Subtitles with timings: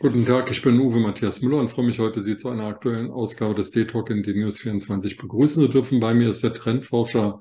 [0.00, 3.12] Guten Tag, ich bin Uwe Matthias Müller und freue mich heute, Sie zu einer aktuellen
[3.12, 6.00] Ausgabe des D-Talk in D-News 24 begrüßen zu dürfen.
[6.00, 7.40] Bei mir ist der Trendforscher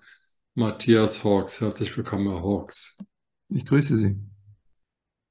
[0.54, 1.61] Matthias Hawks.
[1.61, 3.00] Herzlich willkommen, Herr Hawks.
[3.50, 4.15] Ich grüße Sie.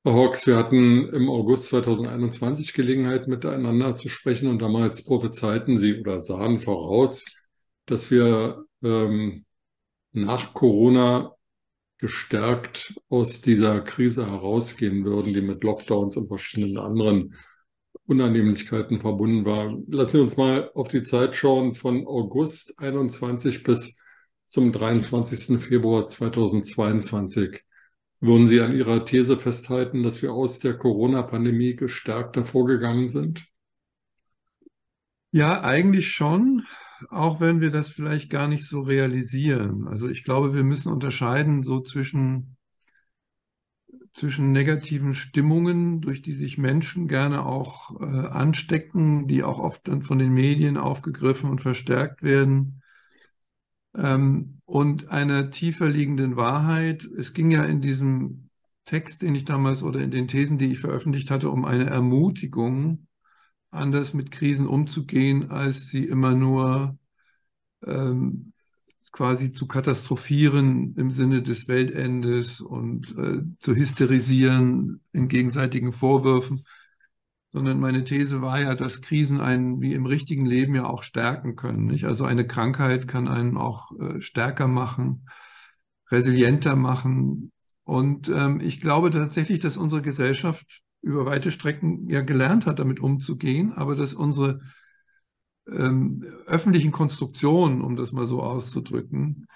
[0.03, 6.01] Herr Hawks, wir hatten im August 2021 Gelegenheit, miteinander zu sprechen und damals prophezeiten Sie
[6.01, 7.25] oder sahen voraus,
[7.87, 9.45] dass wir ähm,
[10.11, 11.37] nach Corona
[12.03, 17.37] gestärkt aus dieser Krise herausgehen würden, die mit Lockdowns und verschiedenen anderen
[18.07, 19.79] Unannehmlichkeiten verbunden war.
[19.87, 23.97] Lassen wir uns mal auf die Zeit schauen von August 21 bis
[24.47, 25.63] zum 23.
[25.63, 27.63] Februar 2022.
[28.19, 33.47] Würden Sie an Ihrer These festhalten, dass wir aus der Corona-Pandemie gestärkt hervorgegangen sind?
[35.31, 36.65] Ja, eigentlich schon
[37.11, 39.89] auch wenn wir das vielleicht gar nicht so realisieren.
[39.89, 42.57] Also ich glaube, wir müssen unterscheiden so zwischen,
[44.13, 50.03] zwischen negativen Stimmungen, durch die sich Menschen gerne auch äh, anstecken, die auch oft dann
[50.03, 52.83] von den Medien aufgegriffen und verstärkt werden.
[53.95, 57.05] Ähm, und einer tiefer liegenden Wahrheit.
[57.05, 58.49] Es ging ja in diesem
[58.85, 63.07] Text, den ich damals oder in den Thesen, die ich veröffentlicht hatte, um eine Ermutigung,
[63.73, 66.99] anders mit Krisen umzugehen, als sie immer nur
[67.85, 68.53] ähm,
[69.11, 76.65] quasi zu katastrophieren im Sinne des Weltendes und äh, zu hysterisieren in gegenseitigen Vorwürfen,
[77.53, 81.57] sondern meine These war ja, dass Krisen einen wie im richtigen Leben ja auch stärken
[81.57, 81.87] können.
[81.87, 82.05] Nicht?
[82.05, 85.29] Also eine Krankheit kann einen auch äh, stärker machen,
[86.11, 87.53] resilienter machen.
[87.85, 93.01] Und ähm, ich glaube tatsächlich, dass unsere Gesellschaft über weite Strecken ja gelernt hat, damit
[93.01, 94.61] umzugehen, aber dass unsere
[95.69, 99.47] ähm, öffentlichen Konstruktionen, um das mal so auszudrücken,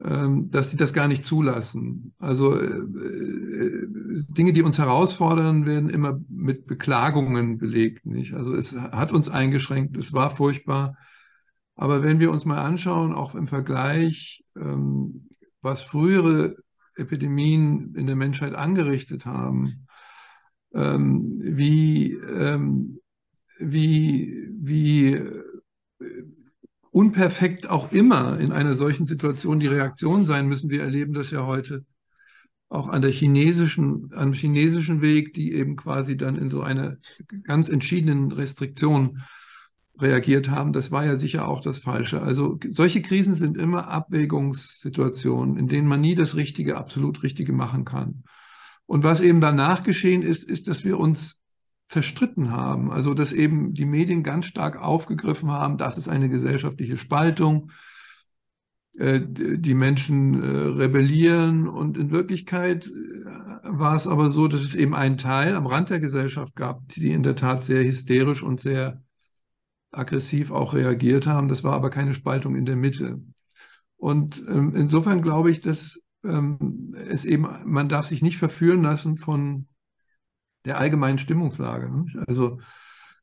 [0.00, 2.14] ähm, dass sie das gar nicht zulassen.
[2.18, 3.88] Also äh, äh,
[4.28, 8.04] Dinge, die uns herausfordern, werden immer mit Beklagungen belegt.
[8.04, 8.34] Nicht?
[8.34, 10.96] Also es hat uns eingeschränkt, es war furchtbar.
[11.76, 15.18] Aber wenn wir uns mal anschauen, auch im Vergleich, ähm,
[15.62, 16.56] was frühere
[16.96, 19.83] Epidemien in der Menschheit angerichtet haben,
[20.74, 23.00] ähm, wie, ähm,
[23.58, 25.42] wie, wie äh,
[26.90, 30.70] unperfekt auch immer in einer solchen Situation die Reaktion sein müssen.
[30.70, 31.84] Wir erleben das ja heute
[32.68, 36.96] auch an der chinesischen, am chinesischen Weg, die eben quasi dann in so einer
[37.44, 39.22] ganz entschiedenen Restriktion
[39.98, 40.72] reagiert haben.
[40.72, 42.20] Das war ja sicher auch das Falsche.
[42.20, 47.84] Also solche Krisen sind immer Abwägungssituationen, in denen man nie das Richtige, absolut Richtige machen
[47.84, 48.24] kann.
[48.86, 51.40] Und was eben danach geschehen ist, ist, dass wir uns
[51.88, 52.90] zerstritten haben.
[52.90, 57.70] Also dass eben die Medien ganz stark aufgegriffen haben, das ist eine gesellschaftliche Spaltung,
[58.96, 62.90] äh, die Menschen äh, rebellieren und in Wirklichkeit äh,
[63.64, 67.10] war es aber so, dass es eben einen Teil am Rand der Gesellschaft gab, die
[67.10, 69.02] in der Tat sehr hysterisch und sehr
[69.90, 71.48] aggressiv auch reagiert haben.
[71.48, 73.20] Das war aber keine Spaltung in der Mitte.
[73.96, 79.16] Und ähm, insofern glaube ich, dass ähm, es eben, man darf sich nicht verführen lassen
[79.16, 79.68] von
[80.64, 82.06] der allgemeinen Stimmungslage.
[82.26, 82.60] Also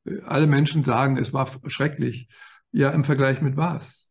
[0.06, 2.29] äh, alle Menschen sagen, es war schrecklich.
[2.72, 4.09] Ja, im Vergleich mit was?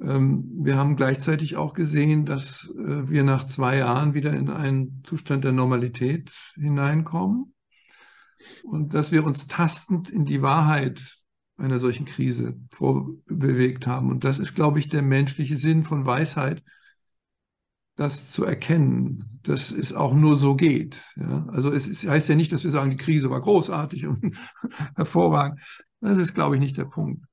[0.00, 5.02] Ähm, wir haben gleichzeitig auch gesehen, dass äh, wir nach zwei Jahren wieder in einen
[5.04, 7.54] Zustand der Normalität hineinkommen
[8.64, 11.00] und dass wir uns tastend in die Wahrheit
[11.58, 14.10] einer solchen Krise vorbewegt haben.
[14.10, 16.62] Und das ist, glaube ich, der menschliche Sinn von Weisheit,
[17.96, 20.96] das zu erkennen, dass es auch nur so geht.
[21.16, 21.46] Ja?
[21.50, 24.36] Also es ist, heißt ja nicht, dass wir sagen, die Krise war großartig und
[24.96, 25.60] hervorragend.
[26.00, 27.24] Das ist, glaube ich, nicht der Punkt.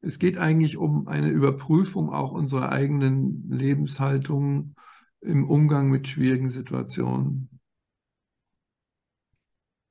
[0.00, 4.76] Es geht eigentlich um eine Überprüfung auch unserer eigenen Lebenshaltung
[5.20, 7.50] im Umgang mit schwierigen Situationen.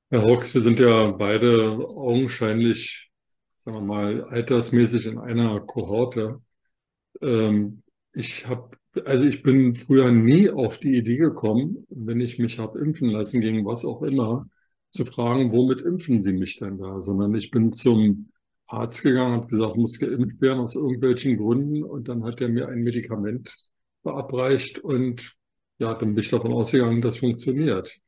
[0.08, 3.10] Herr Hawks, wir sind ja beide augenscheinlich,
[3.58, 6.40] sagen wir mal, altersmäßig in einer Kohorte.
[7.20, 8.70] Ähm, ich habe
[9.04, 13.40] also ich bin früher nie auf die Idee gekommen, wenn ich mich habe impfen lassen
[13.40, 14.48] gegen was auch immer,
[14.90, 17.00] zu fragen, womit impfen Sie mich denn da?
[17.00, 18.30] Sondern ich bin zum
[18.66, 22.68] Arzt gegangen, habe gesagt, muss geimpft werden aus irgendwelchen Gründen und dann hat er mir
[22.68, 23.54] ein Medikament
[24.02, 25.36] verabreicht und
[25.78, 28.00] ja, dann bin ich davon ausgegangen, das funktioniert.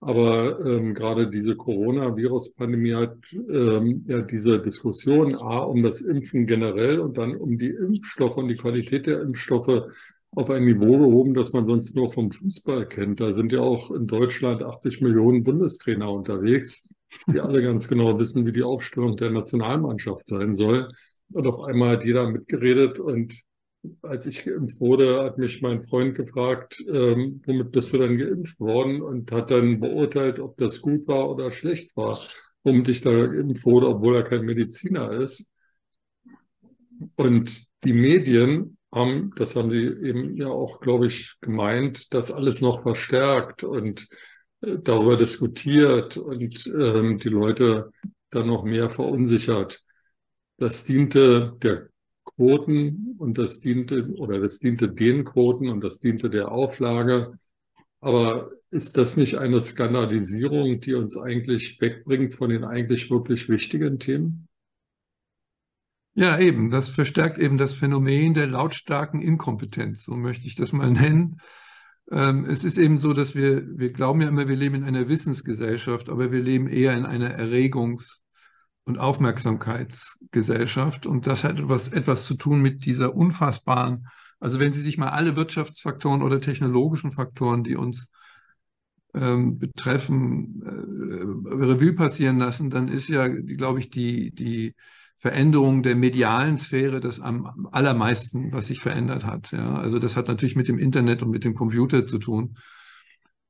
[0.00, 6.98] Aber ähm, gerade diese Coronavirus-Pandemie hat ähm, ja diese Diskussion A um das Impfen generell
[6.98, 9.86] und dann um die Impfstoffe und die Qualität der Impfstoffe
[10.34, 13.20] auf ein Niveau gehoben, das man sonst nur vom Fußball kennt.
[13.20, 16.88] Da sind ja auch in Deutschland 80 Millionen Bundestrainer unterwegs,
[17.26, 20.90] die alle ganz genau wissen, wie die Aufstellung der Nationalmannschaft sein soll.
[21.32, 23.34] Und auf einmal hat jeder mitgeredet und
[24.02, 28.60] als ich geimpft wurde, hat mich mein Freund gefragt, ähm, womit bist du denn geimpft
[28.60, 29.02] worden?
[29.02, 32.20] Und hat dann beurteilt, ob das gut war oder schlecht war,
[32.62, 35.50] womit ich da geimpft wurde, obwohl er kein Mediziner ist.
[37.16, 42.60] Und die Medien haben, das haben sie eben ja auch, glaube ich, gemeint, das alles
[42.60, 44.08] noch verstärkt und
[44.62, 47.90] äh, darüber diskutiert und ähm, die Leute
[48.30, 49.82] dann noch mehr verunsichert.
[50.58, 51.88] Das diente der
[52.24, 57.38] Quoten und das diente, oder das diente den Quoten und das diente der Auflage.
[58.00, 63.98] Aber ist das nicht eine Skandalisierung, die uns eigentlich wegbringt von den eigentlich wirklich wichtigen
[63.98, 64.48] Themen?
[66.14, 66.70] Ja, eben.
[66.70, 71.40] Das verstärkt eben das Phänomen der lautstarken Inkompetenz, so möchte ich das mal nennen.
[72.10, 75.08] Ähm, es ist eben so, dass wir, wir glauben ja immer, wir leben in einer
[75.08, 78.20] Wissensgesellschaft, aber wir leben eher in einer Erregungs-
[78.84, 81.06] und Aufmerksamkeitsgesellschaft.
[81.06, 84.06] Und das hat etwas, etwas zu tun mit dieser unfassbaren,
[84.42, 88.08] also wenn Sie sich mal alle Wirtschaftsfaktoren oder technologischen Faktoren, die uns
[89.14, 94.74] ähm, betreffen, äh, Revue passieren lassen, dann ist ja, glaube ich, die, die
[95.22, 99.52] Veränderung der medialen Sphäre das am allermeisten, was sich verändert hat.
[99.52, 99.76] Ja?
[99.76, 102.56] Also das hat natürlich mit dem Internet und mit dem Computer zu tun.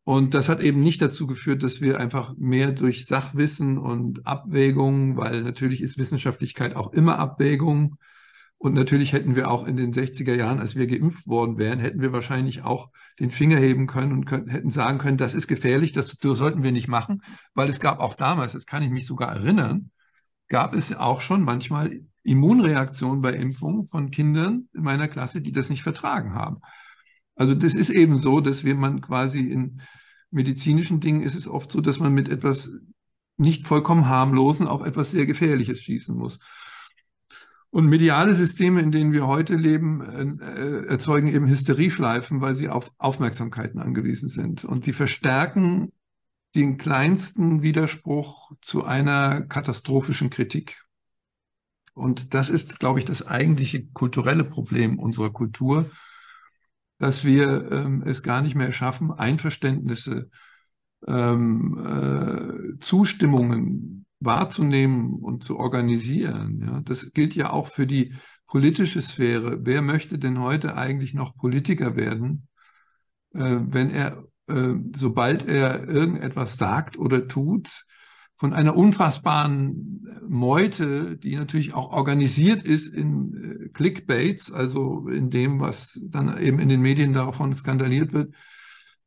[0.04, 5.16] Und das hat eben nicht dazu geführt, dass wir einfach mehr durch Sachwissen und Abwägung,
[5.16, 7.96] weil natürlich ist Wissenschaftlichkeit auch immer Abwägung.
[8.58, 12.02] Und natürlich hätten wir auch in den 60er Jahren, als wir geimpft worden wären, hätten
[12.02, 15.92] wir wahrscheinlich auch den Finger heben können und können, hätten sagen können, das ist gefährlich,
[15.92, 17.22] das, das sollten wir nicht machen,
[17.54, 19.90] weil es gab auch damals, das kann ich mich sogar erinnern,
[20.52, 25.70] gab es auch schon manchmal Immunreaktionen bei Impfungen von Kindern in meiner Klasse, die das
[25.70, 26.58] nicht vertragen haben.
[27.34, 29.80] Also das ist eben so, dass wir man quasi in
[30.30, 32.70] medizinischen Dingen ist es oft so, dass man mit etwas
[33.38, 36.38] nicht vollkommen harmlosen auf etwas sehr Gefährliches schießen muss.
[37.70, 42.92] Und mediale Systeme, in denen wir heute leben, äh, erzeugen eben Hysterieschleifen, weil sie auf
[42.98, 44.66] Aufmerksamkeiten angewiesen sind.
[44.66, 45.92] Und die verstärken
[46.54, 50.82] den kleinsten Widerspruch zu einer katastrophischen Kritik.
[51.94, 55.90] Und das ist, glaube ich, das eigentliche kulturelle Problem unserer Kultur,
[56.98, 60.30] dass wir ähm, es gar nicht mehr schaffen, Einverständnisse,
[61.06, 66.62] ähm, äh, Zustimmungen wahrzunehmen und zu organisieren.
[66.64, 66.80] Ja?
[66.80, 68.14] Das gilt ja auch für die
[68.46, 69.58] politische Sphäre.
[69.62, 72.48] Wer möchte denn heute eigentlich noch Politiker werden,
[73.34, 77.84] äh, wenn er, äh, sobald er irgendetwas sagt oder tut,
[78.42, 85.60] von einer unfassbaren Meute, die natürlich auch organisiert ist in äh, Clickbaits, also in dem,
[85.60, 88.34] was dann eben in den Medien davon skandaliert wird,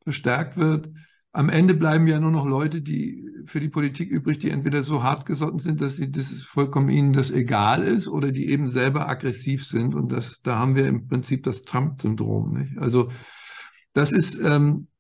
[0.04, 0.90] verstärkt wird.
[1.34, 5.04] Am Ende bleiben ja nur noch Leute, die für die Politik übrig, die entweder so
[5.04, 9.10] hart gesotten sind, dass sie das vollkommen ihnen das egal ist, oder die eben selber
[9.10, 9.96] aggressiv sind.
[9.96, 12.78] Und das, da haben wir im Prinzip das Trump-Syndrom.
[12.78, 13.12] Also
[13.92, 14.95] das ist ähm, äh,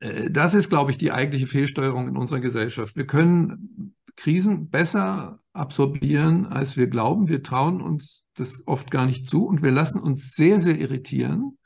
[0.00, 2.96] das ist, glaube ich, die eigentliche Fehlsteuerung in unserer Gesellschaft.
[2.96, 7.28] Wir können Krisen besser absorbieren, als wir glauben.
[7.28, 11.58] Wir trauen uns das oft gar nicht zu und wir lassen uns sehr, sehr irritieren,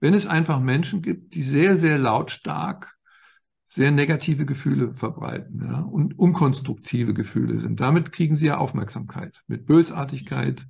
[0.00, 2.94] wenn es einfach Menschen gibt, die sehr, sehr lautstark
[3.74, 7.80] sehr negative Gefühle verbreiten ja, und unkonstruktive Gefühle sind.
[7.80, 10.64] Damit kriegen sie ja Aufmerksamkeit mit Bösartigkeit.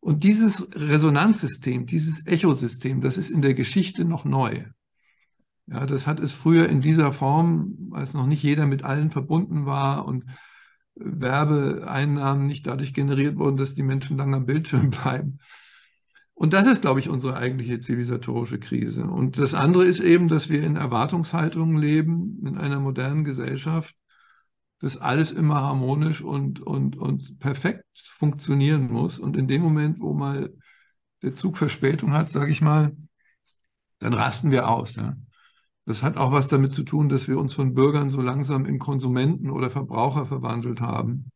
[0.00, 4.64] Und dieses Resonanzsystem, dieses Echosystem, das ist in der Geschichte noch neu.
[5.66, 9.64] Ja, das hat es früher in dieser Form, als noch nicht jeder mit allen verbunden
[9.64, 10.24] war und
[10.94, 15.38] Werbeeinnahmen nicht dadurch generiert wurden, dass die Menschen lange am Bildschirm bleiben.
[16.34, 19.04] Und das ist, glaube ich, unsere eigentliche zivilisatorische Krise.
[19.04, 23.94] Und das andere ist eben, dass wir in Erwartungshaltungen leben, in einer modernen Gesellschaft,
[24.80, 29.18] dass alles immer harmonisch und, und, und perfekt funktionieren muss.
[29.18, 30.52] Und in dem Moment, wo mal
[31.22, 32.94] der Zug Verspätung hat, sage ich mal,
[34.00, 34.96] dann rasten wir aus.
[34.96, 35.16] Ja?
[35.86, 38.78] Das hat auch was damit zu tun, dass wir uns von Bürgern so langsam in
[38.78, 41.30] Konsumenten oder Verbraucher verwandelt haben.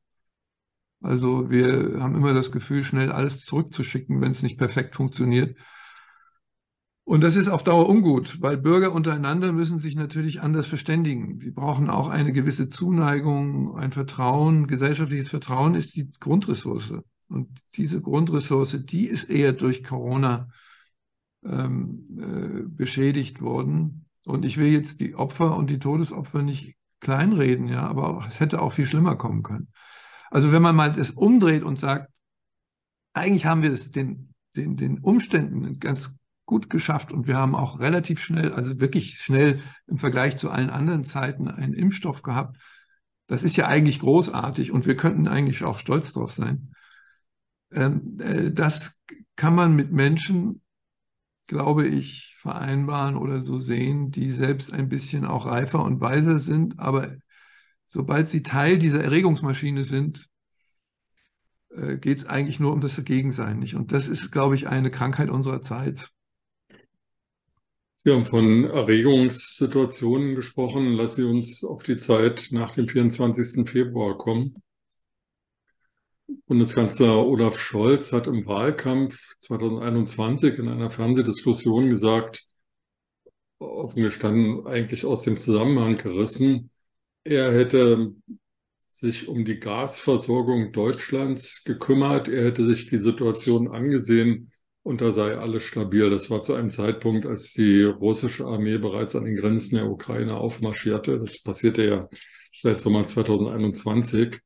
[1.01, 5.57] Also wir haben immer das Gefühl, schnell alles zurückzuschicken, wenn es nicht perfekt funktioniert.
[7.05, 11.41] Und das ist auf Dauer ungut, weil Bürger untereinander müssen sich natürlich anders verständigen.
[11.41, 14.67] Sie brauchen auch eine gewisse Zuneigung, ein Vertrauen.
[14.67, 16.95] Gesellschaftliches Vertrauen ist die Grundressource.
[17.29, 20.49] Und diese Grundressource, die ist eher durch Corona
[21.45, 24.08] ähm, äh, beschädigt worden.
[24.25, 28.61] Und ich will jetzt die Opfer und die Todesopfer nicht kleinreden, ja, aber es hätte
[28.61, 29.69] auch viel schlimmer kommen können.
[30.31, 32.11] Also wenn man mal das umdreht und sagt,
[33.15, 37.79] eigentlich haben wir es den, den, den Umständen ganz gut geschafft und wir haben auch
[37.79, 42.59] relativ schnell, also wirklich schnell im Vergleich zu allen anderen Zeiten einen Impfstoff gehabt.
[43.27, 46.73] Das ist ja eigentlich großartig und wir könnten eigentlich auch stolz drauf sein.
[47.71, 48.99] Ähm, äh, das
[49.37, 50.63] kann man mit Menschen,
[51.49, 56.79] glaube ich, vereinbaren oder so sehen, die selbst ein bisschen auch reifer und weiser sind,
[56.79, 57.13] aber
[57.87, 60.29] sobald sie Teil dieser Erregungsmaschine sind,
[61.71, 63.75] äh, geht es eigentlich nur um das Dagegensein nicht.
[63.75, 66.11] Und das ist, glaube ich, eine Krankheit unserer Zeit.
[67.97, 70.93] Sie haben von Erregungssituationen gesprochen.
[70.93, 73.69] Lassen Sie uns auf die Zeit nach dem 24.
[73.69, 74.63] Februar kommen.
[76.47, 82.45] Bundeskanzler Olaf Scholz hat im Wahlkampf 2021 in einer Fernsehdiskussion gesagt,
[83.59, 86.71] offen gestanden eigentlich aus dem Zusammenhang gerissen,
[87.25, 88.15] er hätte
[88.91, 92.29] sich um die Gasversorgung Deutschlands gekümmert.
[92.29, 96.11] Er hätte sich die Situation angesehen und da sei alles stabil.
[96.11, 100.37] Das war zu einem Zeitpunkt, als die russische Armee bereits an den Grenzen der Ukraine
[100.37, 101.19] aufmarschierte.
[101.19, 102.09] Das passierte ja
[102.61, 104.41] seit Sommer 2021.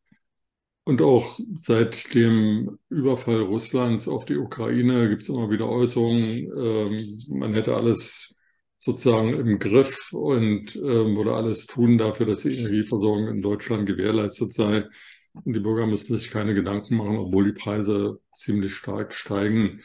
[0.84, 7.22] Und auch seit dem Überfall Russlands auf die Ukraine gibt es immer wieder Äußerungen, ähm,
[7.28, 8.34] man hätte alles
[8.78, 14.52] sozusagen im Griff und ähm, würde alles tun dafür, dass die Energieversorgung in Deutschland gewährleistet
[14.54, 14.88] sei.
[15.34, 19.82] Und die Bürger müssen sich keine Gedanken machen, obwohl die Preise ziemlich stark steigen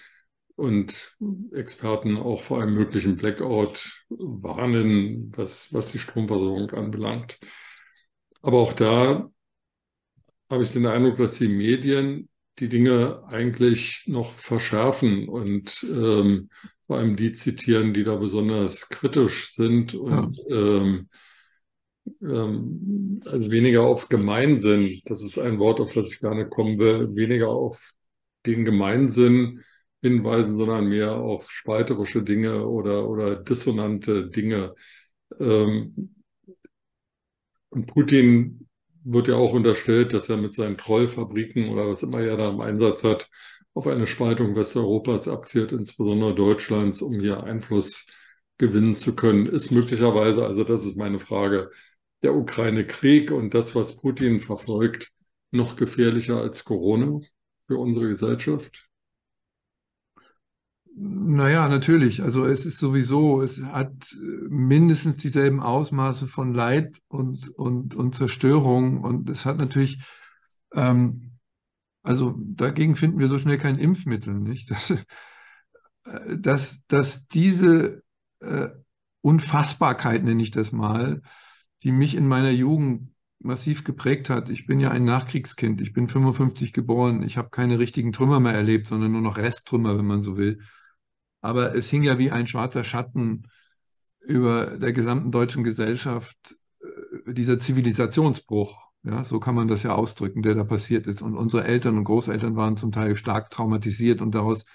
[0.56, 1.16] und
[1.54, 7.40] Experten auch vor einem möglichen Blackout warnen, was, was die Stromversorgung anbelangt.
[8.42, 9.30] Aber auch da
[10.50, 16.50] habe ich den Eindruck, dass die Medien die Dinge eigentlich noch verschärfen und ähm,
[16.86, 20.58] vor allem die zitieren, die da besonders kritisch sind und ja.
[20.58, 21.10] ähm,
[22.22, 27.16] ähm, also weniger auf Gemeinsinn, das ist ein Wort, auf das ich gerne kommen will,
[27.16, 27.92] weniger auf
[28.46, 29.64] den Gemeinsinn
[30.02, 34.74] hinweisen, sondern mehr auf spalterische Dinge oder, oder dissonante Dinge.
[35.40, 36.16] Ähm,
[37.70, 38.67] und Putin
[39.12, 42.62] wird ja auch unterstellt, dass er mit seinen Trollfabriken oder was immer er da im
[42.62, 43.30] Einsatz hat,
[43.74, 48.08] auf eine Spaltung Westeuropas abzielt, insbesondere Deutschlands, um hier Einfluss
[48.58, 51.72] gewinnen zu können, ist möglicherweise, also das ist meine Frage,
[52.24, 55.12] der Ukraine-Krieg und das, was Putin verfolgt,
[55.52, 57.22] noch gefährlicher als Corona
[57.68, 58.87] für unsere Gesellschaft?
[61.00, 62.24] Naja, natürlich.
[62.24, 63.94] Also es ist sowieso, es hat
[64.50, 69.02] mindestens dieselben Ausmaße von Leid und, und, und Zerstörung.
[69.02, 70.00] Und es hat natürlich
[70.74, 71.38] ähm,
[72.08, 74.72] also dagegen finden wir so schnell kein Impfmittel, nicht?
[74.72, 78.02] Dass, äh, dass, dass diese
[78.40, 78.70] äh,
[79.20, 81.22] Unfassbarkeit, nenne ich das mal,
[81.84, 84.48] die mich in meiner Jugend massiv geprägt hat.
[84.48, 88.54] Ich bin ja ein Nachkriegskind, ich bin 55 geboren, ich habe keine richtigen Trümmer mehr
[88.54, 90.62] erlebt, sondern nur noch Resttrümmer, wenn man so will.
[91.48, 93.44] Aber es hing ja wie ein schwarzer Schatten
[94.20, 98.88] über der gesamten deutschen Gesellschaft, äh, dieser Zivilisationsbruch.
[99.04, 101.22] Ja, so kann man das ja ausdrücken, der da passiert ist.
[101.22, 104.66] Und unsere Eltern und Großeltern waren zum Teil stark traumatisiert und daraus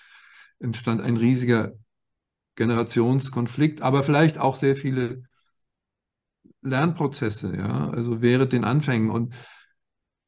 [0.60, 1.72] entstand ein riesiger
[2.54, 5.24] Generationskonflikt, aber vielleicht auch sehr viele
[6.62, 9.10] Lernprozesse, ja, also während den Anfängen.
[9.10, 9.34] Und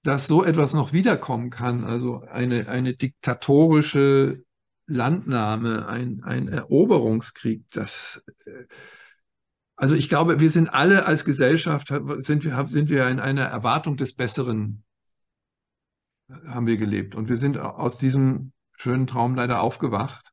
[0.02, 4.44] dass so etwas noch wiederkommen kann, also eine, eine diktatorische
[4.86, 8.64] Landnahme, ein, ein Eroberungskrieg, das äh,
[9.76, 11.88] also ich glaube, wir sind alle als Gesellschaft,
[12.18, 14.84] sind wir, sind wir in einer Erwartung des Besseren,
[16.28, 17.14] äh, haben wir gelebt.
[17.14, 20.30] Und wir sind aus diesem schönen Traum leider aufgewacht.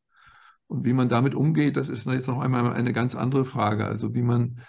[0.68, 3.86] Und wie man damit umgeht, das ist jetzt noch einmal eine ganz andere Frage.
[3.86, 4.62] Also wie man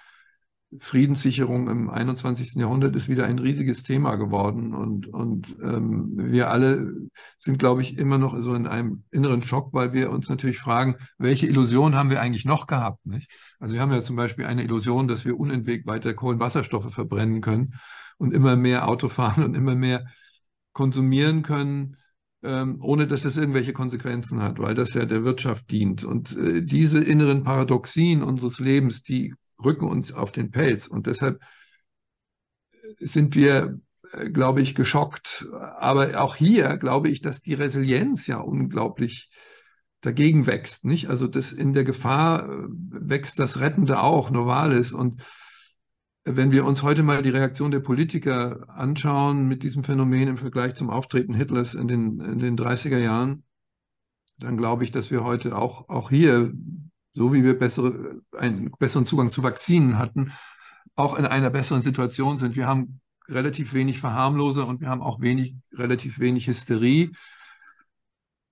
[0.78, 2.54] Friedenssicherung im 21.
[2.54, 6.94] Jahrhundert ist wieder ein riesiges Thema geworden und, und ähm, wir alle
[7.38, 10.96] sind, glaube ich, immer noch so in einem inneren Schock, weil wir uns natürlich fragen,
[11.18, 13.04] welche Illusion haben wir eigentlich noch gehabt?
[13.04, 13.30] Nicht?
[13.58, 17.74] Also wir haben ja zum Beispiel eine Illusion, dass wir unentwegt weiter Kohlenwasserstoffe verbrennen können
[18.16, 20.06] und immer mehr Auto fahren und immer mehr
[20.72, 21.96] konsumieren können,
[22.42, 26.04] ähm, ohne dass das irgendwelche Konsequenzen hat, weil das ja der Wirtschaft dient.
[26.04, 30.86] Und äh, diese inneren Paradoxien unseres Lebens, die rücken uns auf den Pelz.
[30.86, 31.40] Und deshalb
[32.98, 33.80] sind wir,
[34.12, 35.46] äh, glaube ich, geschockt.
[35.78, 39.30] Aber auch hier glaube ich, dass die Resilienz ja unglaublich
[40.00, 40.84] dagegen wächst.
[40.84, 41.08] Nicht?
[41.08, 44.92] Also das in der Gefahr äh, wächst das Rettende auch, Novalis.
[44.92, 45.22] Und
[46.24, 50.74] wenn wir uns heute mal die Reaktion der Politiker anschauen mit diesem Phänomen im Vergleich
[50.74, 53.44] zum Auftreten Hitlers in den, in den 30er Jahren,
[54.38, 56.52] dann glaube ich, dass wir heute auch, auch hier
[57.12, 60.32] so wie wir bessere, einen besseren Zugang zu Vakzinen hatten,
[60.94, 62.56] auch in einer besseren Situation sind.
[62.56, 67.10] Wir haben relativ wenig Verharmlose und wir haben auch wenig, relativ wenig Hysterie.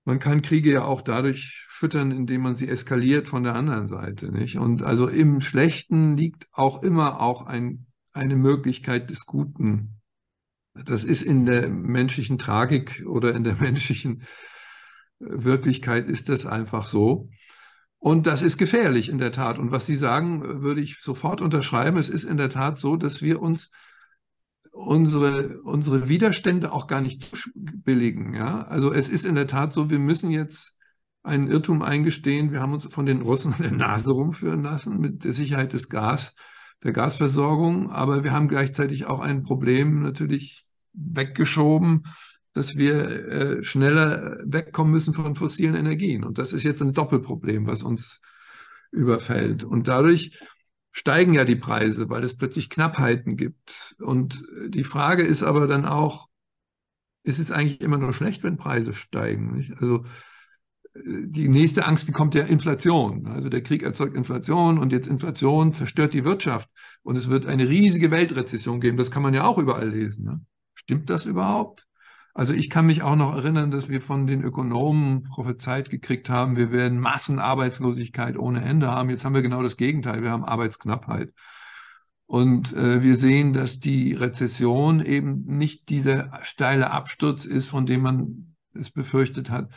[0.05, 4.31] Man kann Kriege ja auch dadurch füttern, indem man sie eskaliert von der anderen Seite.
[4.31, 4.57] Nicht?
[4.57, 10.01] Und also im Schlechten liegt auch immer auch ein, eine Möglichkeit des Guten.
[10.73, 14.23] Das ist in der menschlichen Tragik oder in der menschlichen
[15.19, 17.29] Wirklichkeit ist das einfach so.
[18.01, 19.59] Und das ist gefährlich in der Tat.
[19.59, 21.99] Und was Sie sagen, würde ich sofort unterschreiben.
[21.99, 23.69] Es ist in der Tat so, dass wir uns
[24.71, 28.33] unsere, unsere Widerstände auch gar nicht billigen.
[28.33, 28.63] Ja?
[28.63, 30.75] Also es ist in der Tat so, wir müssen jetzt
[31.21, 32.51] einen Irrtum eingestehen.
[32.51, 35.87] Wir haben uns von den Russen an der Nase rumführen lassen mit der Sicherheit des
[35.87, 36.33] Gas,
[36.83, 37.91] der Gasversorgung.
[37.91, 42.05] Aber wir haben gleichzeitig auch ein Problem natürlich weggeschoben,
[42.53, 46.23] dass wir äh, schneller wegkommen müssen von fossilen Energien.
[46.23, 48.19] Und das ist jetzt ein Doppelproblem, was uns
[48.91, 49.63] überfällt.
[49.63, 50.37] Und dadurch
[50.91, 53.95] steigen ja die Preise, weil es plötzlich Knappheiten gibt.
[53.99, 56.27] Und die Frage ist aber dann auch,
[57.23, 59.53] ist es eigentlich immer nur schlecht, wenn Preise steigen?
[59.53, 59.73] Nicht?
[59.79, 60.03] Also
[60.93, 63.27] die nächste Angst, kommt ja Inflation.
[63.27, 66.69] Also der Krieg erzeugt Inflation und jetzt Inflation zerstört die Wirtschaft.
[67.01, 68.97] Und es wird eine riesige Weltrezession geben.
[68.97, 70.25] Das kann man ja auch überall lesen.
[70.25, 70.41] Ne?
[70.73, 71.87] Stimmt das überhaupt?
[72.33, 76.55] Also ich kann mich auch noch erinnern, dass wir von den Ökonomen prophezeit gekriegt haben,
[76.55, 79.09] wir werden Massenarbeitslosigkeit ohne Ende haben.
[79.09, 81.33] Jetzt haben wir genau das Gegenteil, wir haben Arbeitsknappheit.
[82.25, 88.01] Und äh, wir sehen, dass die Rezession eben nicht dieser steile Absturz ist, von dem
[88.01, 89.69] man es befürchtet hat.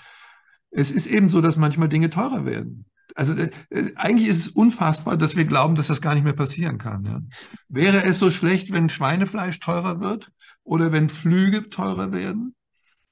[0.71, 2.87] Es ist eben so, dass manchmal Dinge teurer werden.
[3.14, 3.50] Also äh,
[3.94, 7.04] eigentlich ist es unfassbar, dass wir glauben, dass das gar nicht mehr passieren kann.
[7.04, 7.21] Ja.
[7.68, 10.30] Wäre es so schlecht, wenn Schweinefleisch teurer wird?
[10.64, 12.54] oder wenn Flüge teurer werden.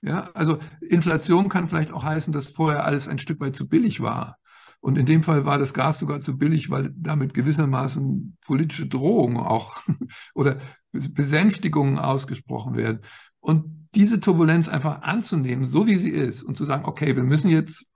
[0.00, 4.00] Ja, also Inflation kann vielleicht auch heißen, dass vorher alles ein Stück weit zu billig
[4.00, 4.38] war.
[4.80, 9.36] Und in dem Fall war das Gas sogar zu billig, weil damit gewissermaßen politische Drohungen
[9.36, 9.80] auch
[10.34, 10.58] oder
[10.90, 13.00] Besänftigungen ausgesprochen werden.
[13.38, 17.48] Und diese Turbulenz einfach anzunehmen, so wie sie ist, und zu sagen, okay, wir müssen
[17.48, 17.86] jetzt,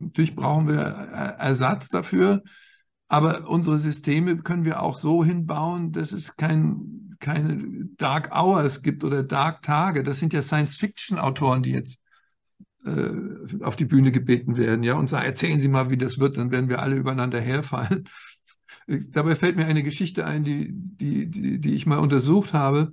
[0.00, 2.42] natürlich brauchen wir Ersatz dafür,
[3.08, 9.04] aber unsere Systeme können wir auch so hinbauen, dass es kein keine Dark Hours gibt
[9.04, 10.02] oder Dark Tage.
[10.02, 12.00] Das sind ja Science-Fiction-Autoren, die jetzt
[12.84, 13.10] äh,
[13.62, 16.50] auf die Bühne gebeten werden, ja, und sagen, erzählen Sie mal, wie das wird, dann
[16.50, 18.08] werden wir alle übereinander herfallen.
[19.12, 22.92] Dabei fällt mir eine Geschichte ein, die, die, die, die ich mal untersucht habe.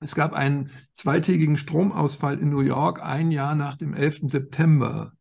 [0.00, 4.22] Es gab einen zweitägigen Stromausfall in New York ein Jahr nach dem 11.
[4.24, 5.13] September,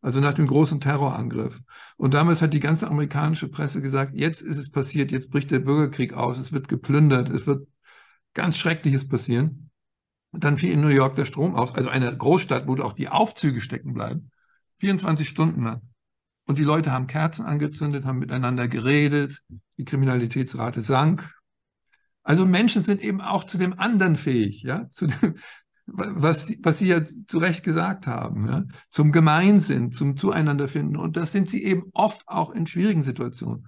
[0.00, 1.60] also nach dem großen Terrorangriff.
[1.96, 5.58] Und damals hat die ganze amerikanische Presse gesagt, jetzt ist es passiert, jetzt bricht der
[5.60, 7.66] Bürgerkrieg aus, es wird geplündert, es wird
[8.34, 9.70] ganz Schreckliches passieren.
[10.30, 13.08] Und dann fiel in New York der Strom aus, also eine Großstadt, wo auch die
[13.08, 14.30] Aufzüge stecken bleiben,
[14.78, 15.82] 24 Stunden lang.
[16.46, 19.42] Und die Leute haben Kerzen angezündet, haben miteinander geredet,
[19.76, 21.34] die Kriminalitätsrate sank.
[22.22, 25.34] Also Menschen sind eben auch zu dem anderen fähig, ja, zu dem,
[25.90, 28.64] was, was Sie ja zu Recht gesagt haben, ja?
[28.90, 30.96] zum Gemeinsinn, zum Zueinanderfinden.
[30.96, 33.66] Und das sind sie eben oft auch in schwierigen Situationen.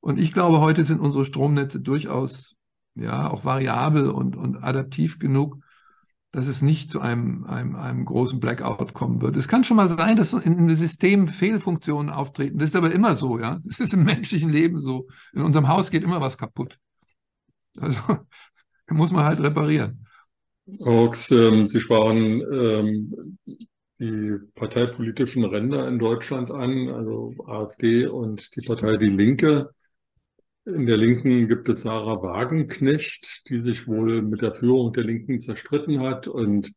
[0.00, 2.56] Und ich glaube, heute sind unsere Stromnetze durchaus
[2.94, 5.58] ja auch variabel und, und adaptiv genug,
[6.32, 9.36] dass es nicht zu einem, einem, einem großen Blackout kommen wird.
[9.36, 12.58] Es kann schon mal sein, dass in einem System Fehlfunktionen auftreten.
[12.58, 13.60] Das ist aber immer so, ja.
[13.64, 15.08] Das ist im menschlichen Leben so.
[15.32, 16.78] In unserem Haus geht immer was kaputt.
[17.78, 18.00] Also
[18.90, 20.05] muss man halt reparieren.
[20.80, 23.38] Hawks, ähm, Sie sprachen ähm,
[23.98, 29.70] die parteipolitischen Ränder in Deutschland an, also AfD und die Partei Die Linke.
[30.64, 35.38] In der Linken gibt es Sarah Wagenknecht, die sich wohl mit der Führung der Linken
[35.38, 36.72] zerstritten hat und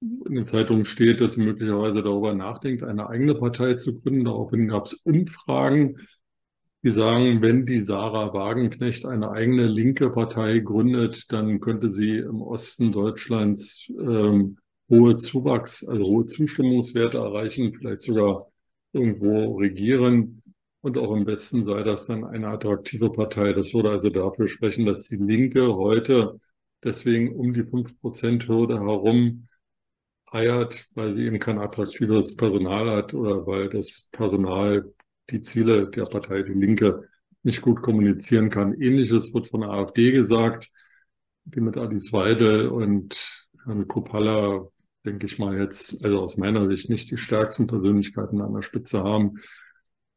[0.00, 4.24] in den Zeitungen steht, dass sie möglicherweise darüber nachdenkt, eine eigene Partei zu gründen.
[4.24, 5.98] Daraufhin gab es Umfragen,
[6.82, 12.40] die sagen, wenn die Sarah Wagenknecht eine eigene linke Partei gründet, dann könnte sie im
[12.40, 18.50] Osten Deutschlands ähm, hohe Zuwachs, also hohe Zustimmungswerte erreichen, vielleicht sogar
[18.92, 20.42] irgendwo regieren.
[20.82, 23.52] Und auch im Westen sei das dann eine attraktive Partei.
[23.52, 26.40] Das würde also dafür sprechen, dass die Linke heute
[26.82, 29.46] deswegen um die 5%-Hürde herum
[30.32, 34.90] eiert, weil sie eben kein attraktives Personal hat oder weil das Personal
[35.30, 37.08] die Ziele der Partei Die Linke
[37.42, 38.74] nicht gut kommunizieren kann.
[38.80, 40.70] Ähnliches wird von der AfD gesagt,
[41.44, 44.68] die mit Alice Weide und Herrn Kopalla,
[45.04, 49.02] denke ich mal jetzt, also aus meiner Sicht nicht die stärksten Persönlichkeiten an der Spitze
[49.02, 49.36] haben.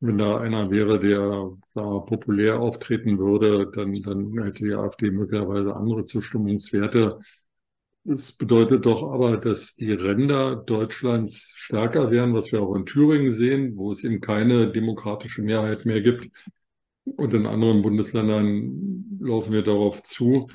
[0.01, 5.75] Wenn da einer wäre, der da populär auftreten würde, dann, dann hätte die AfD möglicherweise
[5.75, 7.19] andere Zustimmungswerte.
[8.05, 13.31] Es bedeutet doch aber, dass die Ränder Deutschlands stärker werden, was wir auch in Thüringen
[13.31, 16.29] sehen, wo es eben keine demokratische Mehrheit mehr gibt.
[17.05, 20.49] Und in anderen Bundesländern laufen wir darauf zu.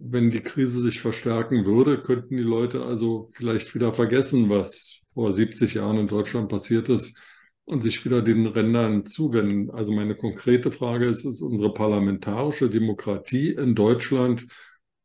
[0.00, 5.32] Wenn die Krise sich verstärken würde, könnten die Leute also vielleicht wieder vergessen, was vor
[5.32, 7.16] 70 Jahren in Deutschland passiert ist
[7.64, 9.70] und sich wieder den Rändern zuwenden.
[9.70, 14.46] Also meine konkrete Frage ist, ist unsere parlamentarische Demokratie in Deutschland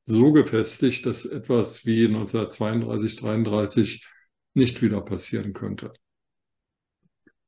[0.03, 4.05] so gefestigt, dass etwas wie 1932, 33
[4.53, 5.93] nicht wieder passieren könnte.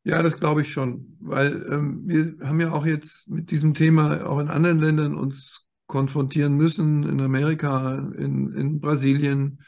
[0.03, 4.27] Ja, das glaube ich schon, weil ähm, wir haben ja auch jetzt mit diesem Thema
[4.27, 9.61] auch in anderen Ländern uns konfrontieren müssen, in Amerika, in, in Brasilien.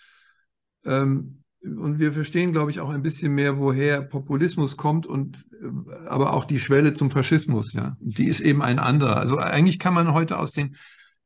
[0.86, 6.08] Ähm, und wir verstehen, glaube ich, auch ein bisschen mehr, woher Populismus kommt und äh,
[6.08, 7.97] aber auch die Schwelle zum Faschismus, ja.
[8.00, 9.17] Die ist eben ein anderer.
[9.17, 10.76] Also eigentlich kann man heute aus den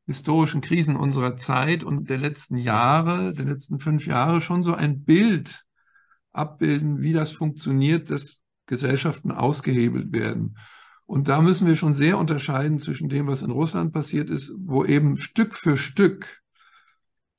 [0.06, 5.04] historischen Krisen unserer Zeit und der letzten Jahre, der letzten fünf Jahre schon so ein
[5.04, 5.66] Bild
[6.32, 10.58] abbilden, wie das funktioniert, dass Gesellschaften ausgehebelt werden.
[11.06, 14.86] Und da müssen wir schon sehr unterscheiden zwischen dem, was in Russland passiert ist, wo
[14.86, 16.41] eben Stück für Stück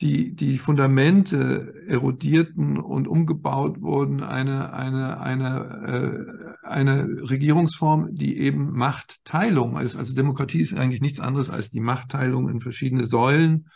[0.02, 8.72] die, die Fundamente erodierten und umgebaut wurden, eine, eine, eine, äh, eine Regierungsform, die eben
[8.72, 9.94] Machtteilung ist.
[9.94, 13.68] Also Demokratie ist eigentlich nichts anderes als die Machtteilung in verschiedene Säulen,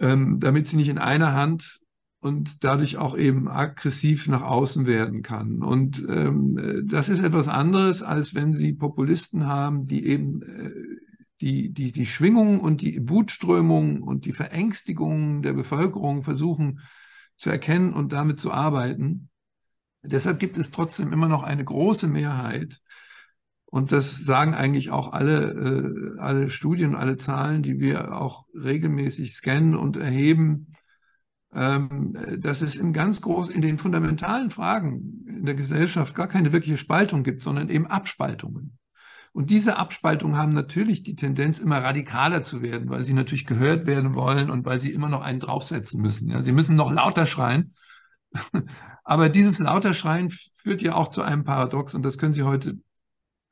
[0.00, 1.78] ähm, damit sie nicht in einer Hand
[2.20, 5.62] und dadurch auch eben aggressiv nach außen werden kann.
[5.62, 10.72] Und ähm, das ist etwas anderes, als wenn Sie Populisten haben, die eben äh,
[11.40, 16.80] die, die, die Schwingungen und die Wutströmungen und die Verängstigungen der Bevölkerung versuchen
[17.36, 19.30] zu erkennen und damit zu arbeiten.
[20.02, 22.80] Deshalb gibt es trotzdem immer noch eine große Mehrheit.
[23.66, 29.34] Und das sagen eigentlich auch alle, äh, alle Studien, alle Zahlen, die wir auch regelmäßig
[29.34, 30.72] scannen und erheben,
[31.52, 36.52] ähm, dass es in ganz groß, in den fundamentalen Fragen in der Gesellschaft gar keine
[36.52, 38.77] wirkliche Spaltung gibt, sondern eben Abspaltungen.
[39.38, 43.86] Und diese Abspaltungen haben natürlich die Tendenz, immer radikaler zu werden, weil sie natürlich gehört
[43.86, 46.28] werden wollen und weil sie immer noch einen draufsetzen müssen.
[46.28, 47.72] Ja, sie müssen noch lauter schreien.
[49.04, 52.80] Aber dieses lauter Schreien führt ja auch zu einem Paradox und das können Sie heute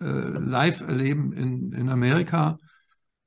[0.00, 2.58] äh, live erleben in, in Amerika,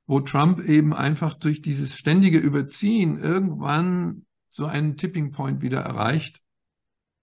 [0.06, 6.42] wo Trump eben einfach durch dieses ständige Überziehen irgendwann so einen Tipping Point wieder erreicht.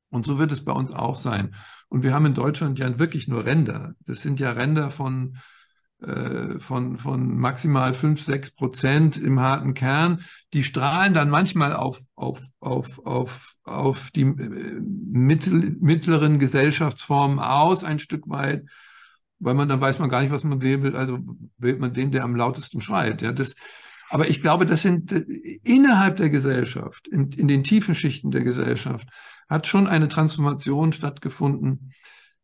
[0.10, 1.56] Und so wird es bei uns auch sein.
[1.90, 3.94] Und wir haben in Deutschland ja wirklich nur Ränder.
[4.06, 5.38] Das sind ja Ränder von,
[6.02, 10.22] äh, von, von maximal 5, 6 Prozent im harten Kern.
[10.54, 17.84] Die strahlen dann manchmal auf, auf, auf, auf, auf die äh, mittel, mittleren Gesellschaftsformen aus,
[17.84, 18.66] ein Stück weit,
[19.40, 20.96] weil man dann weiß man gar nicht, was man wählen will.
[20.96, 21.20] Also
[21.58, 23.22] wählt man den, der am lautesten schreit.
[23.22, 23.56] Ja, das,
[24.10, 25.26] aber ich glaube, das sind äh,
[25.64, 29.08] innerhalb der Gesellschaft, in, in den tiefen Schichten der Gesellschaft,
[29.50, 31.94] hat schon eine Transformation stattgefunden,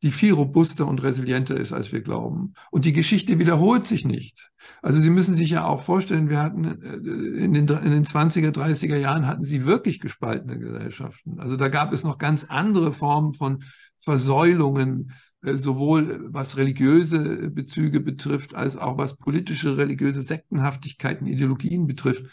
[0.04, 2.54] die viel robuster und resilienter ist, als wir glauben.
[2.72, 4.52] Und die Geschichte wiederholt sich nicht.
[4.82, 8.52] Also Sie müssen sich ja auch vorstellen, wir hatten äh, in den, in den 20er,
[8.52, 11.40] 30er Jahren hatten Sie wirklich gespaltene Gesellschaften.
[11.40, 13.64] Also da gab es noch ganz andere Formen von
[13.98, 22.26] Versäulungen, äh, sowohl was religiöse Bezüge betrifft, als auch was politische, religiöse Sektenhaftigkeiten, Ideologien betrifft.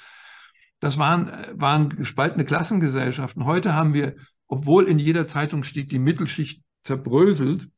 [0.81, 3.45] Das waren, äh, waren gespaltene Klassengesellschaften.
[3.45, 4.17] Heute haben wir,
[4.51, 7.69] obwohl in jeder Zeitung steht, die Mittelschicht zerbröselt,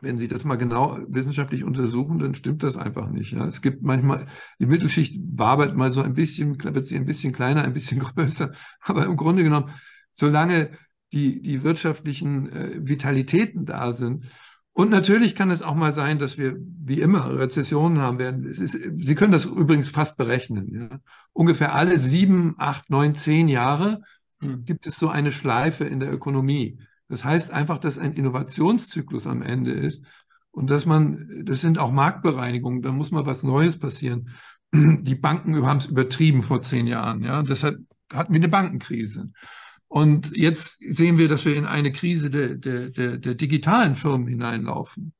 [0.00, 3.32] wenn Sie das mal genau wissenschaftlich untersuchen, dann stimmt das einfach nicht.
[3.32, 3.46] Ja.
[3.48, 4.26] Es gibt manchmal,
[4.60, 8.52] die Mittelschicht wabert mal so ein bisschen, wird sie ein bisschen kleiner, ein bisschen größer,
[8.80, 9.70] aber im Grunde genommen,
[10.12, 10.70] solange
[11.12, 14.26] die, die wirtschaftlichen äh, Vitalitäten da sind,
[14.72, 18.44] und natürlich kann es auch mal sein, dass wir wie immer Rezessionen haben werden.
[18.44, 20.72] Ist, Sie können das übrigens fast berechnen.
[20.72, 21.00] Ja.
[21.32, 24.02] Ungefähr alle sieben, acht, neun, zehn Jahre
[24.40, 24.64] hm.
[24.64, 26.78] gibt es so eine Schleife in der Ökonomie.
[27.08, 30.04] Das heißt einfach, dass ein Innovationszyklus am Ende ist
[30.50, 34.30] und dass man, das sind auch Marktbereinigungen, da muss mal was Neues passieren.
[34.72, 37.22] Die Banken haben es übertrieben vor zehn Jahren.
[37.22, 37.42] Ja.
[37.42, 37.78] Deshalb
[38.12, 39.30] hatten wir eine Bankenkrise.
[39.86, 44.28] Und jetzt sehen wir, dass wir in eine Krise der, der, der, der digitalen Firmen
[44.28, 45.14] hineinlaufen,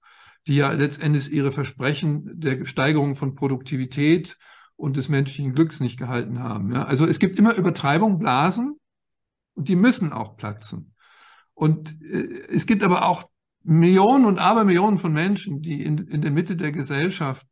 [0.47, 4.37] die ja letztendlich ihre Versprechen der Steigerung von Produktivität
[4.77, 6.73] und des menschlichen Glücks nicht gehalten haben.
[6.73, 6.85] Ja?
[6.85, 8.78] Also es gibt immer Übertreibung, Blasen
[9.59, 10.95] und die müssen auch platzen.
[11.53, 13.29] Und äh, es gibt aber auch
[13.65, 17.47] Millionen und Abermillionen von Menschen, die in, in der Mitte der Gesellschaft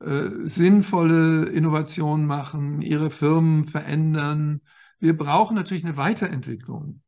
[0.00, 4.62] äh, sinnvolle Innovationen machen, ihre Firmen verändern,
[5.00, 7.02] wir brauchen natürlich eine Weiterentwicklung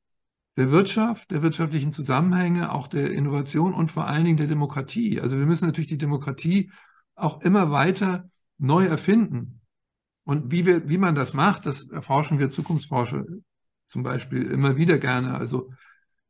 [0.56, 5.20] der Wirtschaft, der wirtschaftlichen Zusammenhänge, auch der Innovation und vor allen Dingen der Demokratie.
[5.20, 6.72] Also wir müssen natürlich die Demokratie
[7.14, 9.60] auch immer weiter neu erfinden.
[10.24, 13.24] Und wie, wir, wie man das macht, das erforschen wir Zukunftsforscher
[13.86, 15.34] zum Beispiel immer wieder gerne.
[15.34, 15.70] Also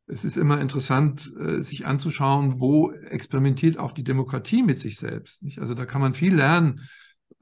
[0.07, 5.43] es ist immer interessant, äh, sich anzuschauen, wo experimentiert auch die Demokratie mit sich selbst.
[5.59, 6.81] Also da kann man viel lernen.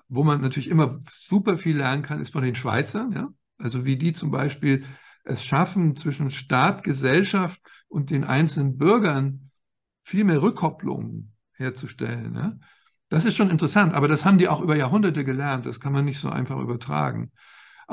[0.08, 3.12] Wo man natürlich immer super viel lernen kann, ist von den Schweizern.
[3.12, 3.30] Ja?
[3.58, 4.86] Also wie die zum Beispiel
[5.24, 9.52] es schaffen, zwischen Staat, Gesellschaft und den einzelnen Bürgern
[10.04, 12.34] viel mehr Rückkopplungen herzustellen.
[12.34, 12.60] Ne?
[13.10, 15.66] Das ist schon interessant, aber das haben die auch über Jahrhunderte gelernt.
[15.66, 17.32] Das kann man nicht so einfach übertragen.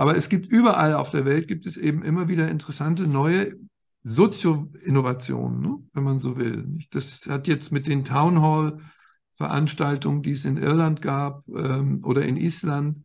[0.00, 3.54] Aber es gibt überall auf der Welt gibt es eben immer wieder interessante neue
[4.02, 5.76] Sozio-Innovation, ne?
[5.92, 6.66] wenn man so will.
[6.90, 12.38] Das hat jetzt mit den Town Hall-Veranstaltungen, die es in Irland gab ähm, oder in
[12.38, 13.04] Island,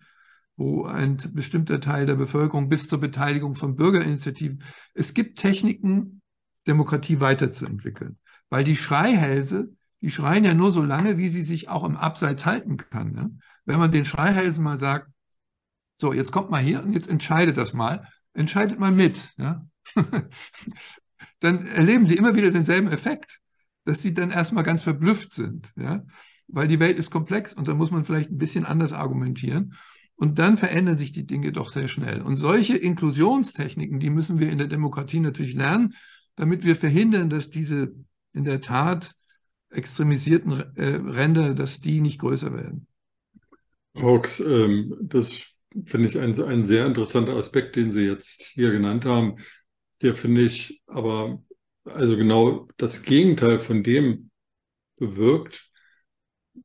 [0.56, 4.64] wo ein bestimmter Teil der Bevölkerung bis zur Beteiligung von Bürgerinitiativen.
[4.94, 6.22] Es gibt Techniken,
[6.66, 11.84] Demokratie weiterzuentwickeln, weil die Schreihälse, die schreien ja nur so lange, wie sie sich auch
[11.84, 13.12] im Abseits halten kann.
[13.12, 13.38] Ne?
[13.66, 15.10] Wenn man den Schreihälsen mal sagt,
[15.96, 19.34] so, jetzt kommt mal hier und jetzt entscheidet das mal, entscheidet mal mit.
[19.38, 19.66] Ja?
[21.40, 23.40] dann erleben sie immer wieder denselben Effekt,
[23.86, 25.72] dass sie dann erstmal ganz verblüfft sind.
[25.76, 26.04] Ja?
[26.48, 29.76] Weil die Welt ist komplex und da muss man vielleicht ein bisschen anders argumentieren.
[30.18, 32.22] Und dann verändern sich die Dinge doch sehr schnell.
[32.22, 35.94] Und solche Inklusionstechniken, die müssen wir in der Demokratie natürlich lernen,
[36.36, 37.94] damit wir verhindern, dass diese
[38.34, 39.14] in der Tat
[39.70, 42.88] extremisierten äh, Ränder, dass die nicht größer werden.
[43.96, 45.55] Hawks, ähm, das
[45.86, 49.38] finde ich ein, ein sehr interessanter Aspekt, den Sie jetzt hier genannt haben.
[50.02, 51.42] Der finde ich aber
[51.86, 54.32] also genau das Gegenteil von dem
[54.98, 55.70] bewirkt,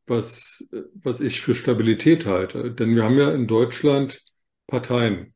[0.07, 2.73] was, was ich für Stabilität halte.
[2.73, 4.23] Denn wir haben ja in Deutschland
[4.67, 5.35] Parteien.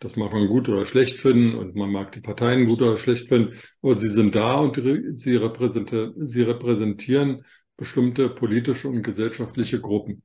[0.00, 3.28] Das mag man gut oder schlecht finden und man mag die Parteien gut oder schlecht
[3.28, 4.80] finden, aber sie sind da und
[5.12, 7.44] sie, repräsentieren, sie repräsentieren
[7.76, 10.22] bestimmte politische und gesellschaftliche Gruppen.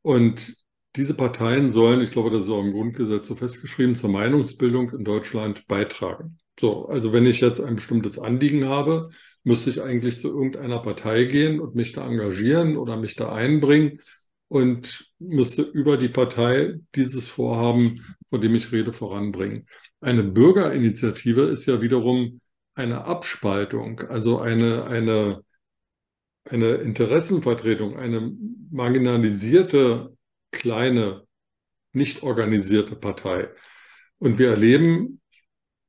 [0.00, 0.56] Und
[0.96, 5.04] diese Parteien sollen, ich glaube, das ist auch im Grundgesetz so festgeschrieben, zur Meinungsbildung in
[5.04, 6.38] Deutschland beitragen.
[6.58, 9.10] So, also wenn ich jetzt ein bestimmtes Anliegen habe,
[9.44, 14.00] müsste ich eigentlich zu irgendeiner Partei gehen und mich da engagieren oder mich da einbringen
[14.48, 19.66] und müsste über die Partei dieses Vorhaben, von dem ich rede, voranbringen.
[20.00, 22.40] Eine Bürgerinitiative ist ja wiederum
[22.74, 25.44] eine Abspaltung, also eine, eine,
[26.44, 28.32] eine Interessenvertretung, eine
[28.70, 30.16] marginalisierte,
[30.52, 31.26] kleine,
[31.92, 33.50] nicht organisierte Partei.
[34.18, 35.20] Und wir erleben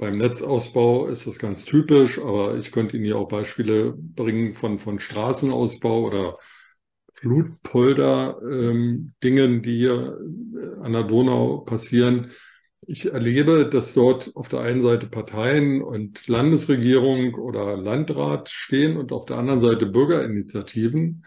[0.02, 4.80] beim Netzausbau ist das ganz typisch, aber ich könnte Ihnen ja auch Beispiele bringen von,
[4.80, 6.40] von Straßenausbau oder
[7.14, 10.18] Flutpolder-Dingen, ähm, die hier
[10.56, 12.32] äh, an der Donau passieren.
[12.88, 19.12] Ich erlebe, dass dort auf der einen Seite Parteien und Landesregierung oder Landrat stehen und
[19.12, 21.24] auf der anderen Seite Bürgerinitiativen,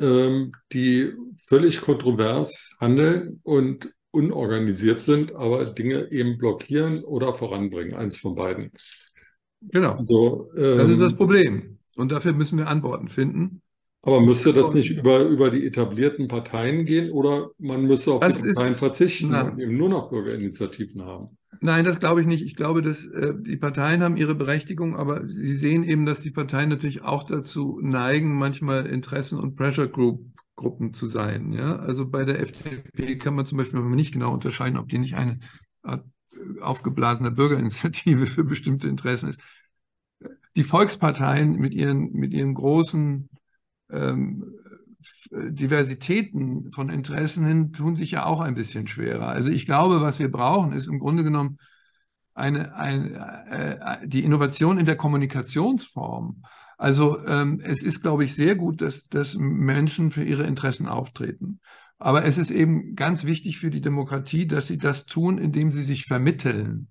[0.00, 1.12] ähm, die
[1.46, 7.94] völlig kontrovers handeln und unorganisiert sind, aber Dinge eben blockieren oder voranbringen.
[7.94, 8.72] Eins von beiden.
[9.60, 9.92] Genau.
[9.94, 11.78] Also, ähm, das ist das ähm, Problem.
[11.96, 13.62] Und dafür müssen wir Antworten finden.
[14.02, 18.40] Aber müsste das nicht über, über die etablierten Parteien gehen oder man müsste auf das
[18.40, 21.36] die Parteien ist, verzichten na, und eben nur noch Bürgerinitiativen haben?
[21.60, 22.42] Nein, das glaube ich nicht.
[22.42, 26.30] Ich glaube, dass äh, die Parteien haben ihre Berechtigung, aber sie sehen eben, dass die
[26.30, 30.24] Parteien natürlich auch dazu neigen, manchmal Interessen und Pressure Group
[30.60, 31.52] Gruppen zu sein.
[31.52, 31.76] Ja?
[31.76, 35.40] Also bei der FDP kann man zum Beispiel nicht genau unterscheiden, ob die nicht eine
[35.82, 39.40] Art äh, aufgeblasene Bürgerinitiative für bestimmte Interessen ist.
[40.56, 43.29] Die Volksparteien mit ihren, mit ihren großen
[43.92, 44.54] ähm,
[45.30, 49.28] Diversitäten von Interessen hin tun sich ja auch ein bisschen schwerer.
[49.28, 51.58] Also ich glaube, was wir brauchen, ist im Grunde genommen
[52.34, 56.42] eine, eine, äh, die Innovation in der Kommunikationsform.
[56.78, 61.60] Also ähm, es ist, glaube ich, sehr gut, dass, dass Menschen für ihre Interessen auftreten.
[61.98, 65.84] Aber es ist eben ganz wichtig für die Demokratie, dass sie das tun, indem sie
[65.84, 66.88] sich vermitteln.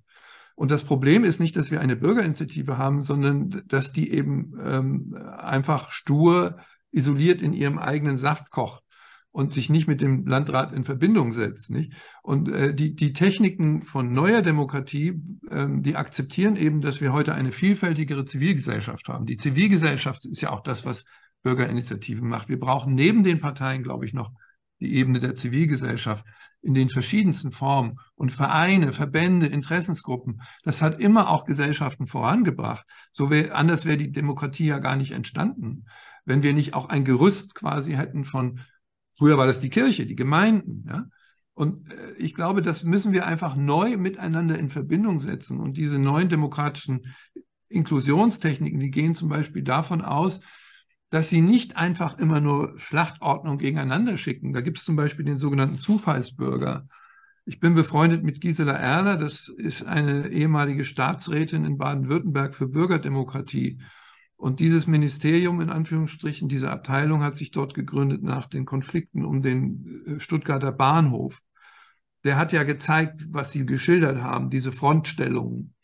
[0.53, 5.17] Und das Problem ist nicht, dass wir eine Bürgerinitiative haben, sondern dass die eben ähm,
[5.37, 6.57] einfach stur
[6.91, 8.83] isoliert in ihrem eigenen Saft kocht
[9.31, 11.69] und sich nicht mit dem Landrat in Verbindung setzt.
[11.69, 11.93] Nicht?
[12.23, 17.35] Und äh, die, die Techniken von neuer Demokratie, ähm, die akzeptieren eben, dass wir heute
[17.35, 19.25] eine vielfältigere Zivilgesellschaft haben.
[19.25, 21.05] Die Zivilgesellschaft ist ja auch das, was
[21.43, 22.49] Bürgerinitiativen macht.
[22.49, 24.31] Wir brauchen neben den Parteien, glaube ich, noch
[24.79, 26.25] die Ebene der Zivilgesellschaft
[26.61, 30.41] in den verschiedensten Formen und Vereine, Verbände, Interessensgruppen.
[30.63, 32.85] Das hat immer auch Gesellschaften vorangebracht.
[33.11, 35.85] So wär, anders wäre die Demokratie ja gar nicht entstanden,
[36.25, 38.59] wenn wir nicht auch ein Gerüst quasi hätten von
[39.19, 40.85] Früher war das die Kirche, die Gemeinden.
[40.87, 41.05] Ja?
[41.53, 45.59] Und äh, ich glaube, das müssen wir einfach neu miteinander in Verbindung setzen.
[45.59, 47.01] Und diese neuen demokratischen
[47.67, 50.39] Inklusionstechniken, die gehen zum Beispiel davon aus,
[51.09, 54.53] dass sie nicht einfach immer nur Schlachtordnung gegeneinander schicken.
[54.53, 56.87] Da gibt es zum Beispiel den sogenannten Zufallsbürger.
[57.43, 63.81] Ich bin befreundet mit Gisela Erler, das ist eine ehemalige Staatsrätin in Baden-Württemberg für Bürgerdemokratie.
[64.39, 69.41] Und dieses Ministerium, in Anführungsstrichen, diese Abteilung hat sich dort gegründet nach den Konflikten um
[69.41, 71.41] den äh, Stuttgarter Bahnhof.
[72.23, 75.75] Der hat ja gezeigt, was Sie geschildert haben, diese Frontstellungen.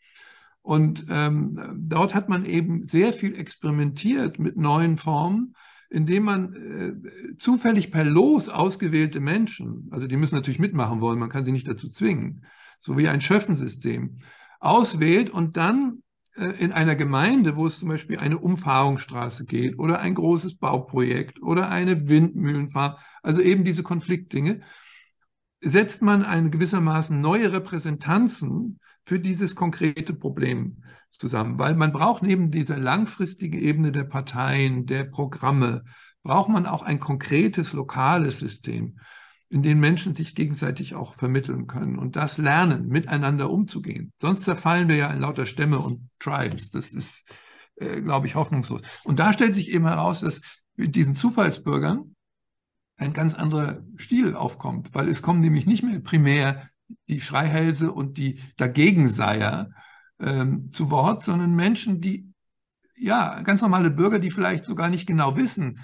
[0.62, 5.54] Und ähm, dort hat man eben sehr viel experimentiert mit neuen Formen,
[5.90, 11.28] indem man äh, zufällig per Los ausgewählte Menschen, also die müssen natürlich mitmachen wollen, man
[11.28, 12.46] kann sie nicht dazu zwingen,
[12.80, 14.20] so wie ein Schöffensystem,
[14.60, 16.02] auswählt und dann
[16.36, 21.70] in einer Gemeinde, wo es zum Beispiel eine Umfahrungsstraße geht oder ein großes Bauprojekt oder
[21.70, 24.60] eine Windmühlenfarm, also eben diese Konfliktdinge,
[25.62, 32.50] setzt man eine gewissermaßen neue Repräsentanzen für dieses konkrete Problem zusammen, weil man braucht neben
[32.50, 35.84] dieser langfristigen Ebene der Parteien, der Programme,
[36.22, 38.98] braucht man auch ein konkretes lokales System,
[39.48, 44.12] in dem Menschen sich gegenseitig auch vermitteln können und das lernen, miteinander umzugehen.
[44.20, 46.70] Sonst zerfallen wir ja in lauter Stämme und Tribes.
[46.70, 47.32] Das ist,
[47.76, 48.82] äh, glaube ich, hoffnungslos.
[49.04, 50.40] Und da stellt sich eben heraus, dass
[50.74, 52.16] mit diesen Zufallsbürgern
[52.98, 56.68] ein ganz anderer Stil aufkommt, weil es kommen nämlich nicht mehr primär
[57.08, 59.70] die Schreihälse und die Dagegenseier
[60.18, 62.32] ähm, zu Wort, sondern Menschen, die,
[62.96, 65.80] ja, ganz normale Bürger, die vielleicht sogar nicht genau wissen,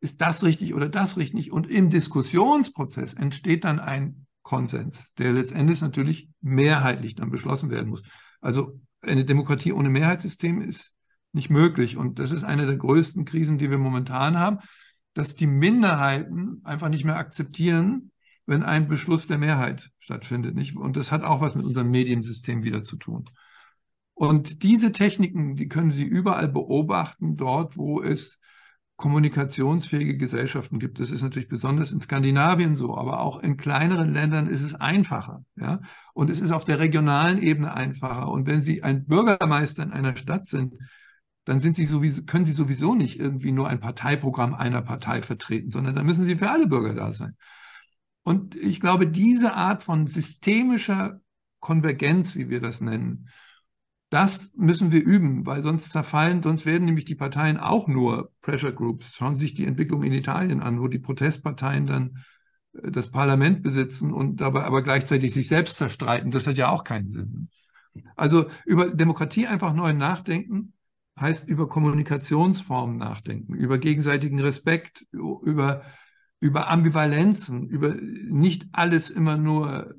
[0.00, 1.52] ist das richtig oder das richtig.
[1.52, 8.02] Und im Diskussionsprozess entsteht dann ein Konsens, der letztendlich natürlich mehrheitlich dann beschlossen werden muss.
[8.40, 10.92] Also eine Demokratie ohne Mehrheitssystem ist
[11.32, 11.96] nicht möglich.
[11.96, 14.58] Und das ist eine der größten Krisen, die wir momentan haben,
[15.14, 18.10] dass die Minderheiten einfach nicht mehr akzeptieren,
[18.46, 20.54] wenn ein Beschluss der Mehrheit stattfindet.
[20.54, 20.76] Nicht?
[20.76, 23.28] Und das hat auch was mit unserem Mediensystem wieder zu tun.
[24.14, 28.40] Und diese Techniken, die können Sie überall beobachten, dort, wo es
[28.96, 31.00] kommunikationsfähige Gesellschaften gibt.
[31.00, 35.44] Das ist natürlich besonders in Skandinavien so, aber auch in kleineren Ländern ist es einfacher.
[35.56, 35.80] Ja?
[36.14, 38.28] Und es ist auf der regionalen Ebene einfacher.
[38.28, 40.76] Und wenn Sie ein Bürgermeister in einer Stadt sind,
[41.44, 45.70] dann sind Sie sowieso, können Sie sowieso nicht irgendwie nur ein Parteiprogramm einer Partei vertreten,
[45.70, 47.36] sondern dann müssen Sie für alle Bürger da sein.
[48.22, 51.20] Und ich glaube, diese Art von systemischer
[51.60, 53.28] Konvergenz, wie wir das nennen,
[54.10, 58.72] das müssen wir üben, weil sonst zerfallen, sonst werden nämlich die Parteien auch nur Pressure
[58.72, 59.14] Groups.
[59.14, 62.18] Schauen Sie sich die Entwicklung in Italien an, wo die Protestparteien dann
[62.74, 66.30] äh, das Parlament besitzen und dabei aber gleichzeitig sich selbst zerstreiten.
[66.30, 67.48] Das hat ja auch keinen Sinn.
[68.14, 70.72] Also über Demokratie einfach neu nachdenken
[71.18, 75.82] heißt über Kommunikationsformen nachdenken, über gegenseitigen Respekt, über
[76.38, 79.94] über Ambivalenzen, über nicht alles immer nur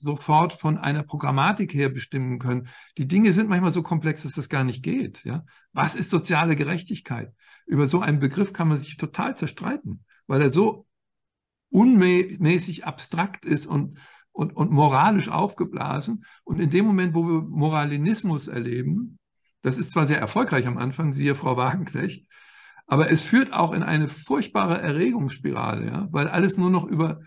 [0.00, 2.68] sofort von einer Programmatik her bestimmen können.
[2.98, 5.24] Die Dinge sind manchmal so komplex, dass das gar nicht geht.
[5.24, 5.44] Ja?
[5.72, 7.32] Was ist soziale Gerechtigkeit?
[7.66, 10.86] Über so einen Begriff kann man sich total zerstreiten, weil er so
[11.70, 13.98] unmäßig abstrakt ist und,
[14.32, 16.24] und, und moralisch aufgeblasen.
[16.44, 19.18] Und in dem Moment, wo wir Moralinismus erleben,
[19.62, 22.26] das ist zwar sehr erfolgreich am Anfang, siehe Frau Wagenknecht,
[22.86, 27.20] aber es führt auch in eine furchtbare Erregungsspirale, ja, weil alles nur noch über,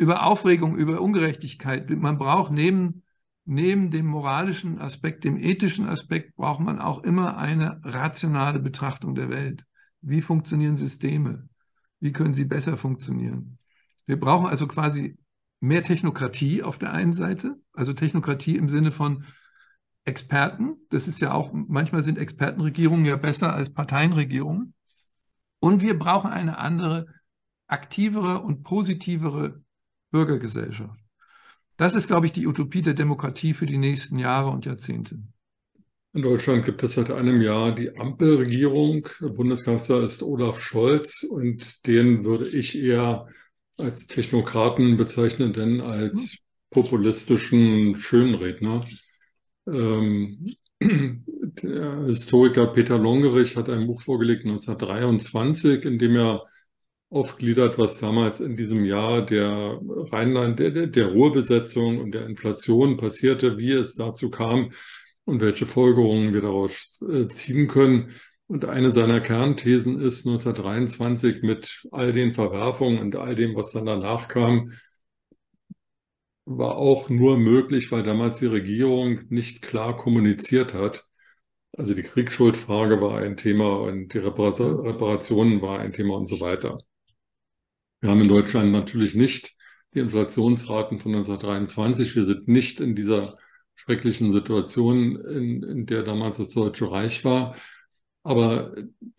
[0.00, 3.02] über Aufregung, über Ungerechtigkeit, man braucht neben,
[3.44, 9.28] neben dem moralischen Aspekt, dem ethischen Aspekt, braucht man auch immer eine rationale Betrachtung der
[9.28, 9.66] Welt.
[10.00, 11.50] Wie funktionieren Systeme?
[12.00, 13.58] Wie können sie besser funktionieren?
[14.06, 15.18] Wir brauchen also quasi
[15.60, 19.26] mehr Technokratie auf der einen Seite, also Technokratie im Sinne von
[20.06, 20.78] Experten.
[20.88, 24.72] Das ist ja auch, manchmal sind Expertenregierungen ja besser als Parteienregierungen.
[25.58, 27.06] Und wir brauchen eine andere,
[27.66, 29.62] aktivere und positivere
[30.10, 30.98] Bürgergesellschaft.
[31.76, 35.18] Das ist, glaube ich, die Utopie der Demokratie für die nächsten Jahre und Jahrzehnte.
[36.12, 39.08] In Deutschland gibt es seit einem Jahr die Ampelregierung.
[39.20, 43.28] Bundeskanzler ist Olaf Scholz und den würde ich eher
[43.76, 46.38] als Technokraten bezeichnen, denn als
[46.70, 48.86] populistischen Schönredner.
[49.66, 50.44] Ähm,
[50.80, 56.46] der Historiker Peter Longerich hat ein Buch vorgelegt 1923, in dem er
[57.10, 59.80] aufgliedert, was damals in diesem Jahr der
[60.12, 64.72] Rheinland, der, der Ruhrbesetzung und der Inflation passierte, wie es dazu kam
[65.24, 68.12] und welche Folgerungen wir daraus äh, ziehen können.
[68.46, 73.86] Und eine seiner Kernthesen ist 1923 mit all den Verwerfungen und all dem, was dann
[73.86, 74.72] danach kam,
[76.46, 81.06] war auch nur möglich, weil damals die Regierung nicht klar kommuniziert hat.
[81.76, 86.78] Also die Kriegsschuldfrage war ein Thema und die Reparationen war ein Thema und so weiter.
[88.00, 89.56] Wir haben in Deutschland natürlich nicht
[89.94, 92.16] die Inflationsraten von 1923.
[92.16, 93.36] Wir sind nicht in dieser
[93.74, 97.56] schrecklichen Situation, in, in der damals das Deutsche Reich war.
[98.22, 98.74] Aber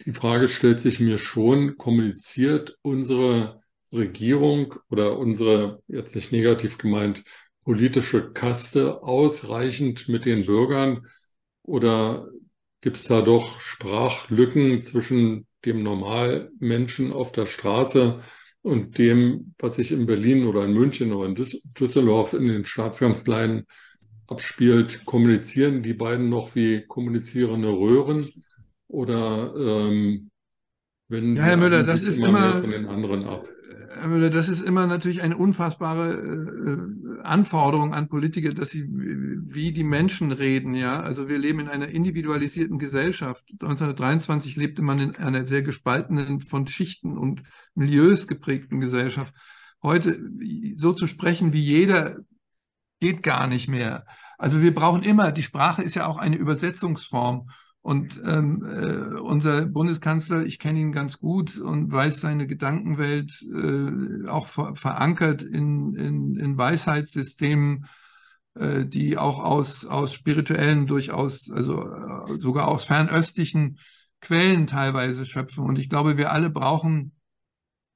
[0.05, 3.61] die Frage stellt sich mir schon, kommuniziert unsere
[3.91, 7.23] Regierung oder unsere, jetzt nicht negativ gemeint,
[7.63, 11.07] politische Kaste ausreichend mit den Bürgern
[11.63, 12.27] oder
[12.82, 18.21] gibt es da doch Sprachlücken zwischen dem Normalmenschen auf der Straße
[18.62, 21.36] und dem, was sich in Berlin oder in München oder in
[21.80, 23.66] Düsseldorf in den Staatskanzleien
[24.28, 25.05] abspielt?
[25.05, 28.30] Kommunizieren die beiden noch wie kommunizierende Röhren
[28.88, 30.32] oder ähm,
[31.07, 33.49] wenn ja, Herr Müller, das ist immer, immer von den anderen ab?
[34.30, 40.32] Das ist immer natürlich eine unfassbare äh, Anforderung an Politiker, dass sie wie die Menschen
[40.32, 41.00] reden, ja.
[41.02, 43.46] Also wir leben in einer individualisierten Gesellschaft.
[43.52, 47.44] 1923 lebte man in einer sehr gespaltenen, von Schichten und
[47.76, 49.34] Milieus geprägten Gesellschaft.
[49.84, 50.20] Heute
[50.78, 52.18] so zu sprechen wie jeder
[53.00, 54.06] geht gar nicht mehr.
[54.38, 57.50] Also wir brauchen immer, die Sprache ist ja auch eine Übersetzungsform.
[57.84, 64.27] Und ähm, äh, unser Bundeskanzler, ich kenne ihn ganz gut und weiß seine Gedankenwelt äh,
[64.27, 67.88] auch ver verankert in, in, in Weisheitssystemen,
[68.53, 73.79] äh, die auch aus, aus spirituellen, durchaus, also äh, sogar aus fernöstlichen
[74.19, 75.65] Quellen teilweise schöpfen.
[75.65, 77.13] Und ich glaube, wir alle brauchen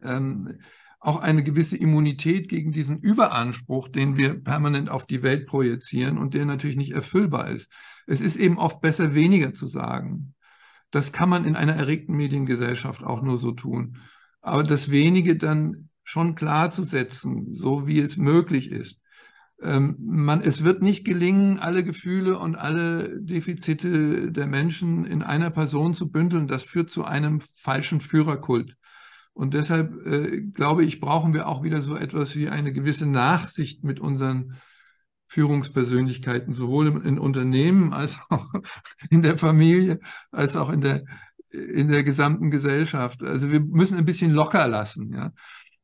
[0.01, 0.59] ähm,
[1.05, 6.33] auch eine gewisse Immunität gegen diesen Überanspruch, den wir permanent auf die Welt projizieren und
[6.33, 7.71] der natürlich nicht erfüllbar ist.
[8.07, 10.33] Es ist eben oft besser, weniger zu sagen.
[10.89, 13.97] Das kann man in einer erregten Mediengesellschaft auch nur so tun.
[14.41, 18.99] Aber das wenige dann schon klar zu setzen, so wie es möglich ist.
[19.61, 25.51] Ähm, man, es wird nicht gelingen, alle Gefühle und alle Defizite der Menschen in einer
[25.51, 26.47] Person zu bündeln.
[26.47, 28.75] Das führt zu einem falschen Führerkult.
[29.35, 33.83] Und deshalb äh, glaube ich, brauchen wir auch wieder so etwas wie eine gewisse Nachsicht
[33.83, 34.55] mit unseren
[35.27, 38.53] Führungspersönlichkeiten, sowohl in, Unternehmen als auch
[39.09, 39.99] in der Familie,
[40.31, 41.03] als auch in der,
[41.49, 43.21] in der gesamten Gesellschaft.
[43.23, 45.31] Also wir müssen ein bisschen locker lassen, ja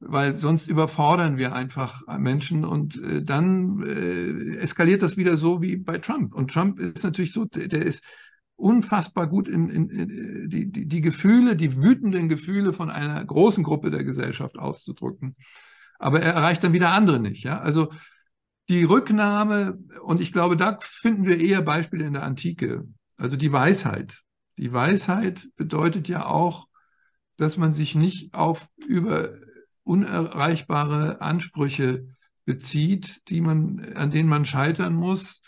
[0.02, 5.78] weil sonst überfordern wir einfach Menschen und äh, dann äh, eskaliert das wieder so wie
[5.78, 6.34] bei Trump.
[6.34, 8.04] Und Trump ist natürlich so, der ist
[8.62, 13.64] unfassbar gut in, in, in die, die, die, Gefühle, die wütenden Gefühle von einer großen
[13.64, 15.36] Gruppe der Gesellschaft auszudrücken.
[16.00, 17.44] Aber er erreicht dann wieder andere nicht.
[17.44, 17.60] Ja?
[17.60, 17.92] Also
[18.70, 22.86] die Rücknahme, und ich glaube, da finden wir eher Beispiele in der Antike,
[23.18, 24.22] also die Weisheit.
[24.58, 26.68] Die Weisheit bedeutet ja auch,
[27.38, 29.30] dass man sich nicht auf über
[29.84, 32.08] unerreichbare Ansprüche
[32.46, 35.42] bezieht, die man, an denen man scheitern muss,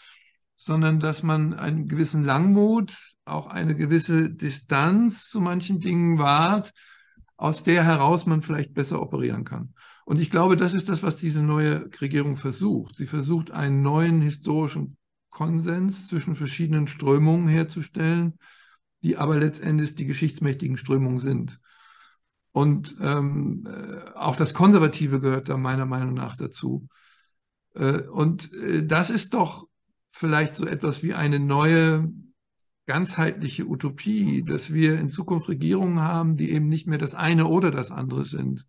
[0.63, 2.95] sondern dass man einen gewissen Langmut,
[3.25, 6.73] auch eine gewisse Distanz zu manchen Dingen wahrt,
[7.37, 9.73] aus der heraus man vielleicht besser operieren kann.
[10.05, 12.95] Und ich glaube, das ist das, was diese neue Regierung versucht.
[12.95, 14.97] Sie versucht, einen neuen historischen
[15.29, 18.37] Konsens zwischen verschiedenen Strömungen herzustellen,
[19.01, 21.59] die aber letztendlich die geschichtsmächtigen Strömungen sind.
[22.51, 26.87] Und ähm, äh, auch das Konservative gehört da meiner Meinung nach dazu.
[27.73, 29.67] Äh, und äh, das ist doch
[30.13, 32.09] vielleicht so etwas wie eine neue
[32.85, 37.71] ganzheitliche Utopie, dass wir in Zukunft Regierungen haben, die eben nicht mehr das eine oder
[37.71, 38.65] das andere sind.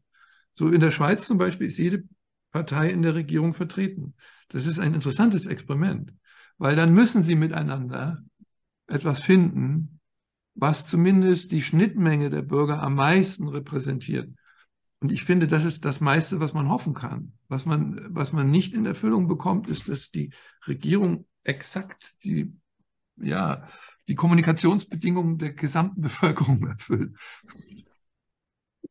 [0.53, 2.05] So in der Schweiz zum Beispiel ist jede
[2.51, 4.15] Partei in der Regierung vertreten.
[4.49, 6.15] Das ist ein interessantes Experiment,
[6.59, 8.23] weil dann müssen sie miteinander
[8.87, 10.01] etwas finden,
[10.55, 14.31] was zumindest die Schnittmenge der Bürger am meisten repräsentiert.
[15.01, 17.33] Und ich finde, das ist das meiste, was man hoffen kann.
[17.49, 20.33] Was man, was man nicht in Erfüllung bekommt, ist, dass die
[20.67, 22.53] Regierung exakt die,
[23.17, 23.69] ja,
[24.09, 27.17] die Kommunikationsbedingungen der gesamten Bevölkerung erfüllt.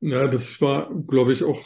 [0.01, 1.63] Ja, das war, glaube ich, auch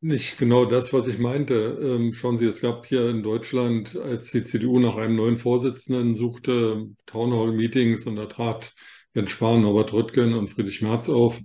[0.00, 1.54] nicht genau das, was ich meinte.
[1.54, 6.14] Ähm, schauen Sie, es gab hier in Deutschland, als die CDU nach einem neuen Vorsitzenden
[6.14, 8.74] suchte, Townhall-Meetings und da trat
[9.14, 11.40] Jens Spahn, Norbert Röttgen und Friedrich Merz auf.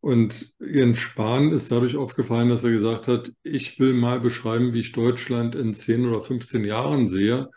[0.00, 4.80] Und Jens Spahn ist dadurch aufgefallen, dass er gesagt hat, ich will mal beschreiben, wie
[4.80, 7.50] ich Deutschland in 10 oder 15 Jahren sehe.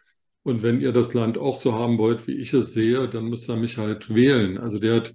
[0.48, 3.50] Und wenn ihr das Land auch so haben wollt, wie ich es sehe, dann müsst
[3.50, 4.58] ihr mich halt wählen.
[4.58, 5.14] Also der hat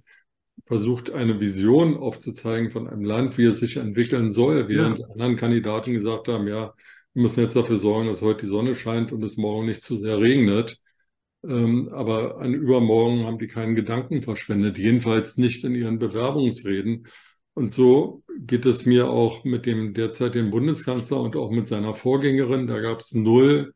[0.65, 5.07] versucht, eine Vision aufzuzeigen von einem Land, wie es sich entwickeln soll, während ja.
[5.07, 6.75] anderen Kandidaten gesagt haben, ja,
[7.15, 9.97] wir müssen jetzt dafür sorgen, dass heute die Sonne scheint und es morgen nicht zu
[9.97, 10.77] sehr regnet.
[11.43, 17.07] Ähm, aber an übermorgen haben die keinen Gedanken verschwendet, jedenfalls nicht in ihren Bewerbungsreden.
[17.55, 22.67] Und so geht es mir auch mit dem derzeitigen Bundeskanzler und auch mit seiner Vorgängerin.
[22.67, 23.73] Da gab es null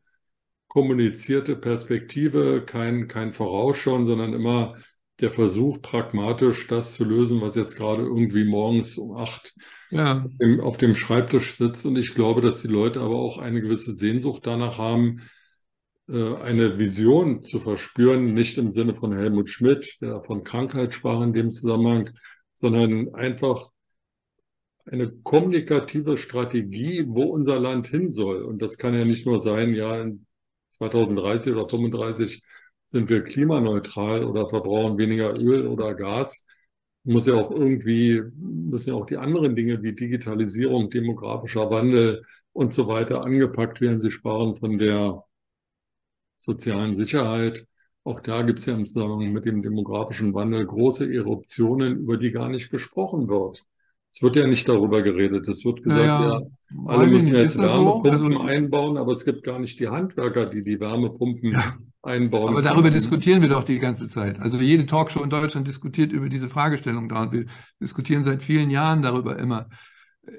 [0.68, 4.76] kommunizierte Perspektive, kein, kein Vorausschauen, sondern immer
[5.20, 9.54] der Versuch, pragmatisch das zu lösen, was jetzt gerade irgendwie morgens um acht
[9.90, 10.22] ja.
[10.22, 11.84] auf, dem, auf dem Schreibtisch sitzt.
[11.86, 15.22] Und ich glaube, dass die Leute aber auch eine gewisse Sehnsucht danach haben,
[16.08, 21.20] äh, eine Vision zu verspüren, nicht im Sinne von Helmut Schmidt, der von Krankheit sprach
[21.22, 22.10] in dem Zusammenhang,
[22.54, 23.70] sondern einfach
[24.84, 28.42] eine kommunikative Strategie, wo unser Land hin soll.
[28.42, 30.26] Und das kann ja nicht nur sein, ja, in
[30.78, 32.42] 2030 oder 35
[32.86, 36.46] sind wir klimaneutral oder verbrauchen weniger Öl oder Gas.
[37.04, 42.22] Muss ja auch irgendwie, müssen ja auch die anderen Dinge wie Digitalisierung, demografischer Wandel
[42.52, 44.00] und so weiter angepackt werden.
[44.00, 45.24] Sie sparen von der
[46.38, 47.66] sozialen Sicherheit.
[48.04, 52.30] Auch da gibt es ja im Zusammenhang mit dem demografischen Wandel große Eruptionen, über die
[52.30, 53.64] gar nicht gesprochen wird.
[54.12, 55.46] Es wird ja nicht darüber geredet.
[55.48, 56.42] Es wird gesagt, naja, ja,
[56.86, 58.26] alle müssen jetzt Wärmepumpen so?
[58.26, 62.48] also, einbauen, aber es gibt gar nicht die Handwerker, die die Wärmepumpen ja, einbauen.
[62.48, 62.94] Aber darüber können.
[62.94, 64.40] diskutieren wir doch die ganze Zeit.
[64.40, 67.46] Also jede Talkshow in Deutschland diskutiert über diese Fragestellung da und wir
[67.80, 69.68] diskutieren seit vielen Jahren darüber immer.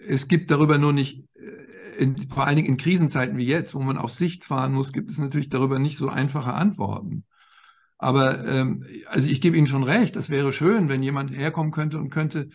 [0.07, 3.79] Es gibt darüber nur nicht, äh, in, vor allen Dingen in Krisenzeiten wie jetzt, wo
[3.79, 7.25] man auf Sicht fahren muss, gibt es natürlich darüber nicht so einfache Antworten.
[7.97, 11.97] Aber ähm, also ich gebe Ihnen schon recht, das wäre schön, wenn jemand herkommen könnte
[11.97, 12.49] und könnte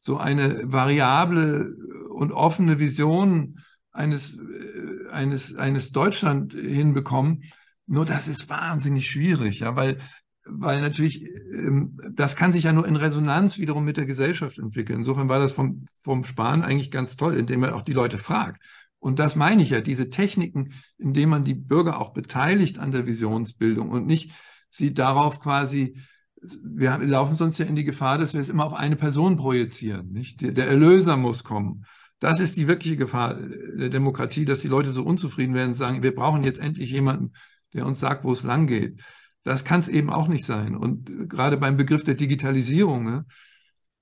[0.00, 1.76] so eine variable
[2.08, 3.60] und offene Vision
[3.92, 7.44] eines, äh, eines, eines Deutschland hinbekommen.
[7.86, 9.98] Nur das ist wahnsinnig schwierig, ja, weil,
[10.46, 11.22] weil natürlich,
[11.52, 15.00] ähm, das kann sich ja nur in Resonanz wiederum mit der Gesellschaft entwickeln.
[15.00, 18.62] Insofern war das vom, vom Spahn eigentlich ganz toll, indem er auch die Leute fragt.
[19.00, 23.06] Und das meine ich ja, diese Techniken, indem man die Bürger auch beteiligt an der
[23.06, 24.32] Visionsbildung und nicht
[24.68, 25.96] sie darauf quasi
[26.42, 30.10] wir laufen sonst ja in die Gefahr, dass wir es immer auf eine Person projizieren.
[30.12, 30.40] Nicht?
[30.40, 31.84] Der Erlöser muss kommen.
[32.18, 36.02] Das ist die wirkliche Gefahr der Demokratie, dass die Leute so unzufrieden werden und sagen,
[36.02, 37.32] wir brauchen jetzt endlich jemanden,
[37.72, 39.00] der uns sagt, wo es lang geht.
[39.42, 40.76] Das kann es eben auch nicht sein.
[40.76, 43.24] Und gerade beim Begriff der Digitalisierung, ne,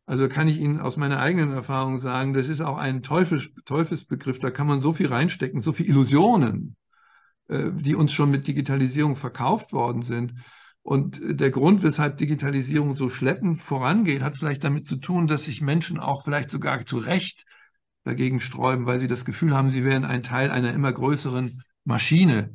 [0.04, 4.38] also kann ich Ihnen aus meiner eigenen Erfahrung sagen, das ist auch ein Teufels, Teufelsbegriff,
[4.38, 6.76] da kann man so viel reinstecken, so viele Illusionen,
[7.48, 10.34] äh, die uns schon mit Digitalisierung verkauft worden sind.
[10.88, 15.60] Und der Grund, weshalb Digitalisierung so schleppend vorangeht, hat vielleicht damit zu tun, dass sich
[15.60, 17.44] Menschen auch vielleicht sogar zu Recht
[18.04, 22.54] dagegen sträuben, weil sie das Gefühl haben, sie wären ein Teil einer immer größeren Maschine.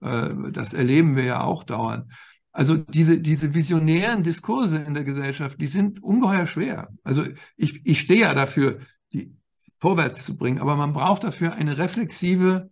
[0.00, 2.12] Äh, das erleben wir ja auch dauernd.
[2.52, 6.90] Also diese, diese visionären Diskurse in der Gesellschaft, die sind ungeheuer schwer.
[7.02, 7.24] Also
[7.56, 8.78] ich, ich stehe ja dafür,
[9.12, 9.34] die
[9.78, 12.70] vorwärts zu bringen, aber man braucht dafür eine reflexive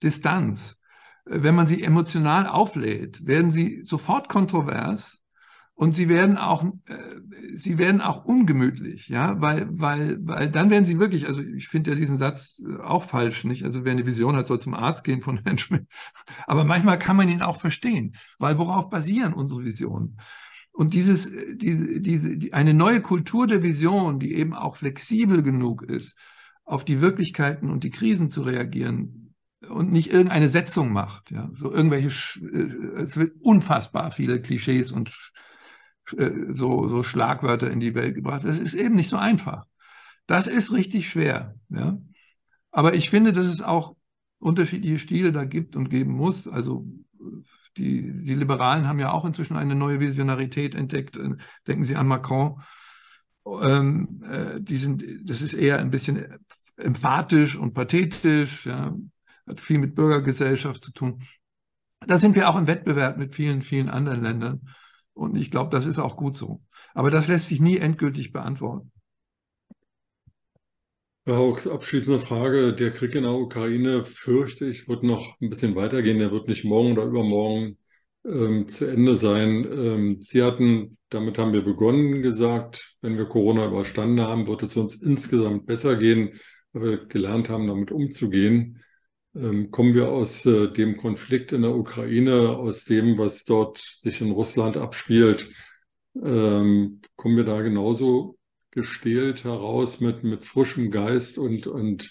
[0.00, 0.75] Distanz
[1.26, 5.22] wenn man sie emotional auflädt, werden sie sofort kontrovers
[5.74, 6.96] und sie werden auch, äh,
[7.52, 11.90] sie werden auch ungemütlich, ja, weil, weil, weil dann werden sie wirklich, also ich finde
[11.90, 13.64] ja diesen Satz auch falsch, nicht?
[13.64, 15.86] Also wer eine Vision hat, soll zum Arzt gehen von Herrn Schmidt.
[16.46, 20.18] Aber manchmal kann man ihn auch verstehen, weil worauf basieren unsere Visionen?
[20.72, 25.42] Und dieses, äh, diese, diese, die, eine neue Kultur der Vision, die eben auch flexibel
[25.42, 26.14] genug ist,
[26.64, 29.25] auf die Wirklichkeiten und die Krisen zu reagieren,
[29.68, 31.30] und nicht irgendeine Setzung macht.
[31.30, 32.08] Ja, so irgendwelche,
[32.40, 35.12] äh, es wird unfassbar viele Klischees und
[36.16, 38.44] äh, so, so Schlagwörter in die Welt gebracht.
[38.44, 39.66] Das ist eben nicht so einfach.
[40.26, 41.54] Das ist richtig schwer.
[41.68, 41.98] Ja.
[42.70, 43.96] Aber ich finde, dass es auch
[44.38, 46.46] unterschiedliche Stile da gibt und geben muss.
[46.46, 46.86] Also
[47.76, 51.18] die, die Liberalen haben ja auch inzwischen eine neue Visionarität entdeckt.
[51.66, 52.60] Denken Sie an Macron.
[53.46, 56.38] Ähm, äh, die sind, das ist eher ein bisschen
[56.76, 58.66] emphatisch und pathetisch.
[58.66, 58.94] Ja
[59.46, 61.22] hat viel mit Bürgergesellschaft zu tun.
[62.00, 64.68] Da sind wir auch im Wettbewerb mit vielen, vielen anderen Ländern.
[65.14, 66.62] Und ich glaube, das ist auch gut so.
[66.94, 68.92] Aber das lässt sich nie endgültig beantworten.
[71.24, 72.74] Herr Hauck, abschließende Frage.
[72.74, 76.18] Der Krieg in der Ukraine, fürchte ich, wird noch ein bisschen weitergehen.
[76.18, 77.78] Der wird nicht morgen oder übermorgen
[78.24, 79.66] ähm, zu Ende sein.
[79.70, 84.76] Ähm, Sie hatten, damit haben wir begonnen, gesagt, wenn wir Corona überstanden haben, wird es
[84.76, 86.38] uns insgesamt besser gehen,
[86.72, 88.82] weil wir gelernt haben, damit umzugehen.
[89.36, 94.20] Ähm, kommen wir aus äh, dem Konflikt in der Ukraine, aus dem, was dort sich
[94.22, 95.50] in Russland abspielt,
[96.22, 98.38] ähm, kommen wir da genauso
[98.70, 102.10] gestählt heraus mit, mit frischem Geist und, und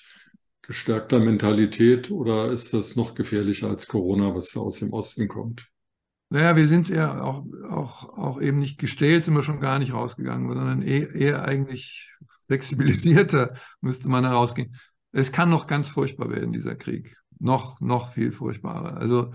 [0.61, 5.67] gestärkter Mentalität oder ist das noch gefährlicher als Corona, was da aus dem Osten kommt?
[6.29, 9.93] Naja, wir sind ja auch, auch, auch eben nicht gestählt, sind wir schon gar nicht
[9.93, 12.11] rausgegangen, sondern eher, eher eigentlich
[12.47, 14.75] flexibilisierter müsste man herausgehen.
[15.15, 17.15] Es kann noch ganz furchtbar werden, dieser Krieg.
[17.39, 18.97] Noch, noch viel furchtbarer.
[18.97, 19.31] Also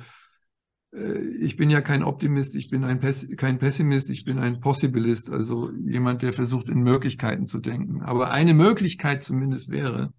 [0.93, 5.31] äh, ich bin ja kein Optimist, ich bin Pess kein Pessimist, ich bin ein Possibilist,
[5.31, 8.03] also jemand, der versucht, in Möglichkeiten zu denken.
[8.03, 10.13] Aber eine Möglichkeit zumindest wäre,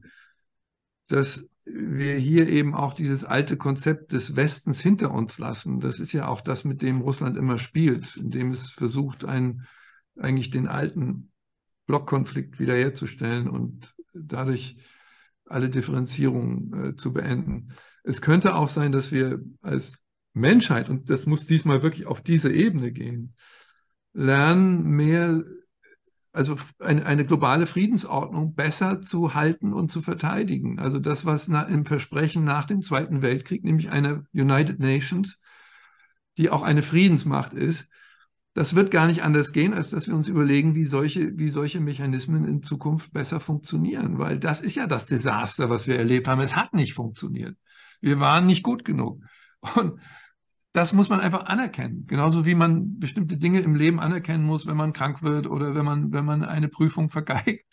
[1.08, 5.80] dass wir hier eben auch dieses alte Konzept des Westens hinter uns lassen.
[5.80, 9.68] Das ist ja auch das, mit dem Russland immer spielt, indem es versucht, einen,
[10.18, 11.32] eigentlich den alten
[11.86, 14.78] Blockkonflikt wiederherzustellen und dadurch
[15.52, 17.74] alle Differenzierungen äh, zu beenden.
[18.04, 20.00] Es könnte auch sein, dass wir als
[20.34, 23.36] Menschheit, und das muss diesmal wirklich auf diese Ebene gehen,
[24.14, 25.44] lernen, mehr,
[26.32, 30.80] also eine, eine globale Friedensordnung besser zu halten und zu verteidigen.
[30.80, 35.40] Also das, was na, im Versprechen nach dem Zweiten Weltkrieg, nämlich eine United Nations,
[36.38, 37.88] die auch eine Friedensmacht ist,
[38.54, 41.80] das wird gar nicht anders gehen, als dass wir uns überlegen, wie solche, wie solche
[41.80, 44.18] Mechanismen in Zukunft besser funktionieren.
[44.18, 46.42] Weil das ist ja das Desaster, was wir erlebt haben.
[46.42, 47.58] Es hat nicht funktioniert.
[48.02, 49.24] Wir waren nicht gut genug.
[49.76, 50.00] Und
[50.74, 52.06] das muss man einfach anerkennen.
[52.08, 55.86] Genauso wie man bestimmte Dinge im Leben anerkennen muss, wenn man krank wird oder wenn
[55.86, 57.66] man, wenn man eine Prüfung vergeigt.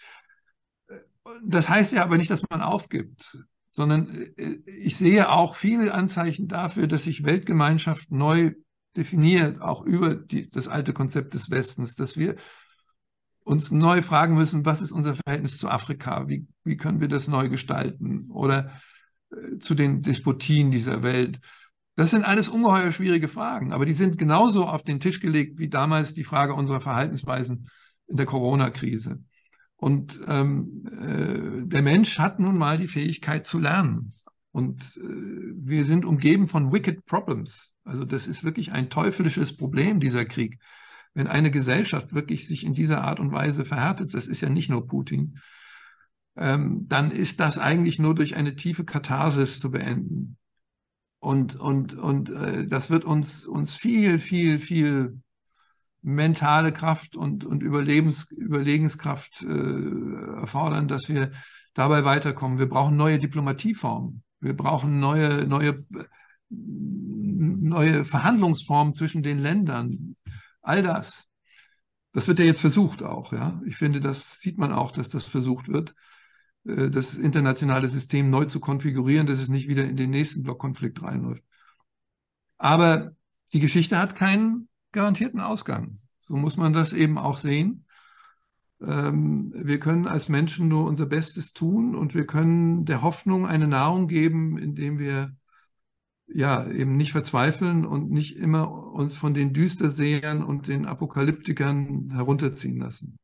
[1.44, 3.38] das heißt ja aber nicht, dass man aufgibt,
[3.70, 8.52] sondern äh, ich sehe auch viele Anzeichen dafür, dass sich Weltgemeinschaft neu
[8.98, 12.36] definiert, auch über die, das alte Konzept des Westens, dass wir
[13.44, 16.28] uns neu fragen müssen, was ist unser Verhältnis zu Afrika?
[16.28, 18.30] Wie, wie können wir das neu gestalten?
[18.30, 18.72] Oder
[19.30, 21.40] äh, zu den Despotien dieser Welt?
[21.96, 25.68] Das sind alles ungeheuer schwierige Fragen, aber die sind genauso auf den Tisch gelegt wie
[25.68, 27.68] damals die Frage unserer Verhaltensweisen
[28.06, 29.20] in der Corona-Krise.
[29.76, 34.12] Und ähm, äh, der Mensch hat nun mal die Fähigkeit zu lernen.
[34.52, 37.74] Und äh, wir sind umgeben von wicked problems.
[37.88, 40.60] Also das ist wirklich ein teuflisches Problem, dieser Krieg.
[41.14, 44.68] Wenn eine Gesellschaft wirklich sich in dieser Art und Weise verhärtet, das ist ja nicht
[44.68, 45.38] nur Putin,
[46.36, 50.36] ähm, dann ist das eigentlich nur durch eine tiefe Katharsis zu beenden.
[51.18, 55.20] Und, und, und äh, das wird uns, uns viel, viel, viel
[56.02, 61.32] mentale Kraft und, und Überlebens, Überlegenskraft äh, erfordern, dass wir
[61.74, 62.58] dabei weiterkommen.
[62.58, 64.22] Wir brauchen neue Diplomatieformen.
[64.40, 65.76] Wir brauchen neue, neue,
[66.50, 70.16] neue Verhandlungsformen zwischen den Ländern.
[70.62, 71.26] All das.
[72.12, 73.32] Das wird ja jetzt versucht auch.
[73.32, 73.60] Ja?
[73.66, 75.94] Ich finde, das sieht man auch, dass das versucht wird,
[76.64, 81.02] äh, das internationale System neu zu konfigurieren, dass es nicht wieder in den nächsten Blockkonflikt
[81.02, 81.44] reinläuft.
[82.56, 83.12] Aber
[83.52, 85.98] die Geschichte hat keinen garantierten Ausgang.
[86.20, 87.84] So muss man das eben auch sehen.
[88.80, 93.66] Ähm, wir können als Menschen nur unser Bestes tun und wir können der Hoffnung eine
[93.66, 95.36] Nahrung geben, indem wir
[96.32, 102.78] ja eben nicht verzweifeln und nicht immer uns von den Düstersehern und den Apokalyptikern herunterziehen
[102.78, 103.16] lassen.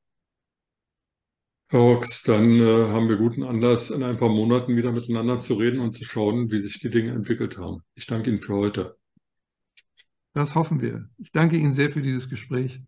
[1.70, 5.54] Herr Hawks, dann äh, haben wir guten Anlass, in ein paar Monaten wieder miteinander zu
[5.54, 7.82] reden und zu schauen, wie sich die Dinge entwickelt haben.
[7.94, 8.96] Ich danke Ihnen für heute.
[10.34, 11.08] Das hoffen wir.
[11.18, 12.82] Ich danke Ihnen sehr für dieses Gespräch.